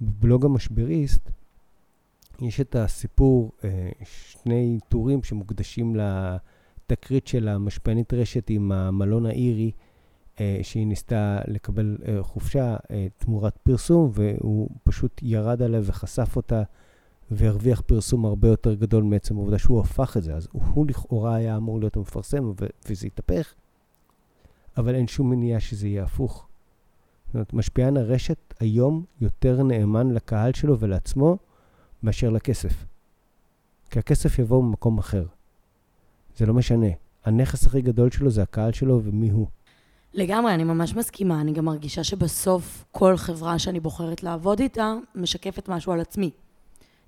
[0.01, 1.31] בבלוג המשבריסט
[2.41, 9.71] יש את הסיפור, אה, שני טורים שמוקדשים לתקרית של המשפיענית רשת עם המלון האירי,
[10.41, 12.77] אה, שהיא ניסתה לקבל אה, חופשה
[13.19, 16.63] תמורת פרסום, והוא פשוט ירד עליה וחשף אותה.
[17.31, 20.35] והרוויח פרסום הרבה יותר גדול מעצם העובדה שהוא הפך את זה.
[20.35, 22.53] אז הוא לכאורה היה אמור להיות המפרסם,
[22.89, 23.55] וזה התהפך,
[24.77, 26.47] אבל אין שום מניעה שזה יהיה הפוך.
[27.27, 31.37] זאת אומרת, משפיען הרשת היום יותר נאמן לקהל שלו ולעצמו
[32.03, 32.85] מאשר לכסף.
[33.91, 35.27] כי הכסף יבוא ממקום אחר.
[36.37, 36.87] זה לא משנה.
[37.25, 39.47] הנכס הכי גדול שלו זה הקהל שלו ומי הוא.
[40.15, 41.41] לגמרי, אני ממש מסכימה.
[41.41, 46.31] אני גם מרגישה שבסוף כל חברה שאני בוחרת לעבוד איתה משקפת משהו על עצמי.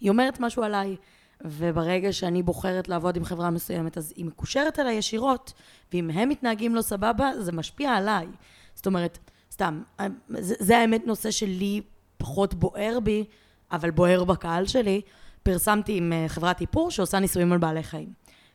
[0.01, 0.97] היא אומרת משהו עליי,
[1.45, 5.53] וברגע שאני בוחרת לעבוד עם חברה מסוימת, אז היא מקושרת אליי ישירות,
[5.93, 8.27] ואם הם מתנהגים לא סבבה, זה משפיע עליי.
[8.75, 9.19] זאת אומרת,
[9.53, 9.83] סתם,
[10.29, 11.81] זה, זה האמת נושא שלי
[12.17, 13.25] פחות בוער בי,
[13.73, 15.01] אבל בוער בקהל שלי.
[15.43, 18.13] פרסמתי עם אה, חברת איפור שעושה ניסויים על בעלי חיים.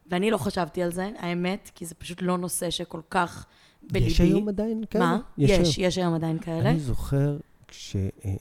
[0.07, 3.45] ואני לא חשבתי על זה, האמת, כי זה פשוט לא נושא שכל כך
[3.91, 4.11] בליבי.
[4.11, 5.05] יש היום עדיין כאלה?
[5.05, 5.19] מה?
[5.37, 6.69] יש, יש, יש היום עדיין כאלה.
[6.69, 7.37] אני זוכר,
[7.67, 7.95] כש...
[7.95, 8.33] אה, אה,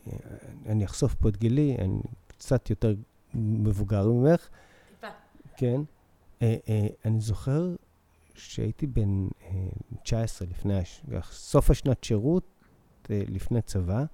[0.66, 2.00] אני אחשוף פה את גילי, אני
[2.42, 2.94] קצת יותר
[3.34, 4.48] מבוגר ממך.
[4.88, 5.06] טיפה.
[5.56, 5.80] כן.
[6.42, 7.74] אה, אה, אני זוכר
[8.34, 9.68] שהייתי בן אה,
[10.02, 10.74] 19 לפני,
[11.30, 12.44] סוף השנת שירות,
[13.10, 14.04] אה, לפני צבא,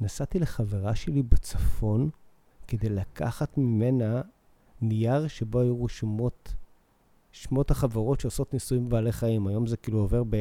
[0.00, 2.10] נסעתי לחברה שלי בצפון
[2.68, 4.22] כדי לקחת ממנה
[4.80, 6.54] נייר שבו היו רשומות
[7.32, 9.46] שמות החברות שעושות ניסויים בבעלי חיים.
[9.46, 10.36] היום זה כאילו עובר ב...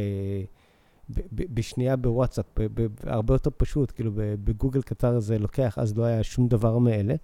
[1.32, 2.46] בשנייה בוואטסאפ,
[3.04, 7.16] הרבה יותר פשוט, כאילו בגוגל קטר זה לוקח, אז לא היה שום דבר מאלה.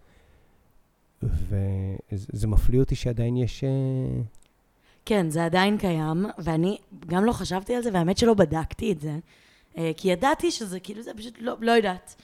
[1.24, 3.64] וזה מפליא אותי שעדיין יש...
[3.64, 3.70] אה,
[5.06, 6.78] כן, זה עדיין קיים, ואני
[7.08, 9.18] גם לא חשבתי על זה, והאמת שלא בדקתי את זה,
[9.78, 12.16] אה, כי ידעתי שזה כאילו, זה פשוט לא, לא יודעת.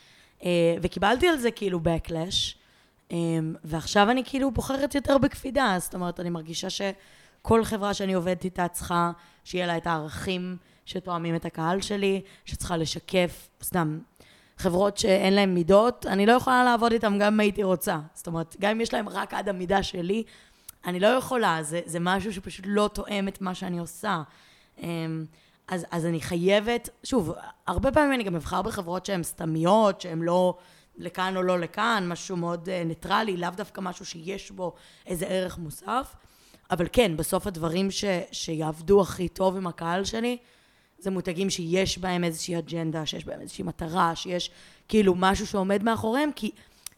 [0.44, 2.58] אה, וקיבלתי על זה כאילו backlash,
[3.64, 8.68] ועכשיו אני כאילו בוחרת יותר בקפידה, זאת אומרת, אני מרגישה שכל חברה שאני עובדת איתה
[8.68, 9.12] צריכה
[9.44, 14.00] שיהיה לה את הערכים שתואמים את הקהל שלי, שצריכה לשקף, סתם,
[14.58, 18.00] חברות שאין להן מידות, אני לא יכולה לעבוד איתן גם אם הייתי רוצה.
[18.14, 20.24] זאת אומרת, גם אם יש להן רק עד המידה שלי,
[20.86, 24.22] אני לא יכולה, זה, זה משהו שפשוט לא תואם את מה שאני עושה.
[24.84, 25.26] אמ,
[25.68, 27.34] אז, אז אני חייבת, שוב,
[27.68, 30.58] הרבה פעמים אני גם אבחר בחברות שהן סתמיות, שהן לא
[30.98, 34.74] לכאן או לא לכאן, משהו מאוד uh, ניטרלי, לאו דווקא משהו שיש בו
[35.06, 36.16] איזה ערך מוסף.
[36.72, 40.38] אבל כן, בסוף הדברים ש, שיעבדו הכי טוב עם הקהל שלי,
[41.04, 44.52] זה מותגים שיש בהם איזושהי אג'נדה, שיש בהם איזושהי מטרה, שיש
[44.88, 46.52] כאילו משהו שעומד מאחוריהם, כי,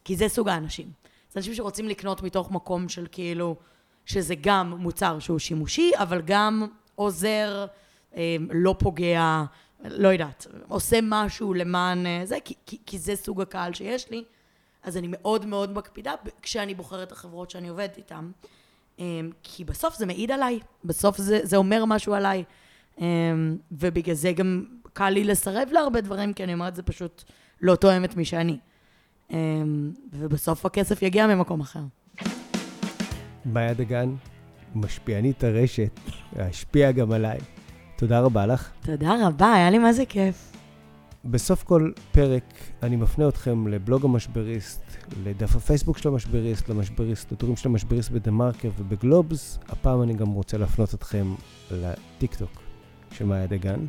[0.04, 0.90] כי זה סוג האנשים.
[1.32, 3.56] זה אנשים שרוצים לקנות מתוך מקום של כאילו,
[4.06, 7.66] שזה גם מוצר שהוא שימושי, אבל גם עוזר,
[8.16, 9.44] אה, לא פוגע,
[9.84, 14.24] לא יודעת, עושה משהו למען אה, זה, כי, כי, כי זה סוג הקהל שיש לי,
[14.82, 18.30] אז אני מאוד מאוד מקפידה כשאני בוחרת את החברות שאני עובדת איתן.
[19.00, 19.04] אה,
[19.42, 22.44] כי בסוף זה מעיד עליי, בסוף זה, זה אומר משהו עליי.
[23.00, 27.24] אמ, ובגלל זה גם קל לי לסרב להרבה דברים, כי אני אומרת, זה פשוט
[27.60, 28.58] לא תואם את מי שאני.
[29.30, 31.80] אמ, ובסוף הכסף יגיע ממקום אחר.
[33.46, 34.14] מאיה דגן,
[34.74, 36.00] משפיענית הרשת,
[36.36, 37.38] השפיעה גם עליי.
[37.96, 38.70] תודה רבה לך.
[38.80, 40.52] תודה רבה, היה לי מה זה כיף.
[41.24, 44.82] בסוף כל פרק אני מפנה אתכם לבלוג המשבריסט,
[45.24, 49.58] לדף הפייסבוק של המשבריסט, למשבריסט, לטורים של המשבריסט בדה מרקר ובגלובס.
[49.68, 51.34] הפעם אני גם רוצה להפנות אתכם
[51.70, 52.65] לטיק טוק.
[53.16, 53.86] של מאיה דגן.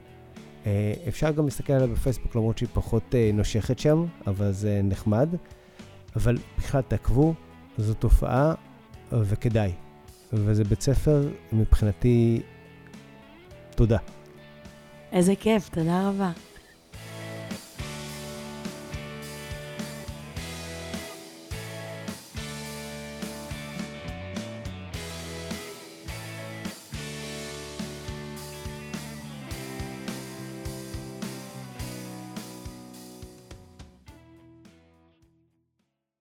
[0.66, 5.30] אה, אפשר גם להסתכל עליה בפייסבוק, למרות שהיא פחות אה, נושכת שם, אבל זה נחמד.
[6.16, 7.34] אבל בכלל תעקבו,
[7.78, 8.54] זו תופעה
[9.12, 9.72] וכדאי.
[10.34, 12.42] וזה בית ספר מבחינתי,
[13.76, 13.98] תודה.
[15.12, 16.32] איזה כיף, תודה רבה.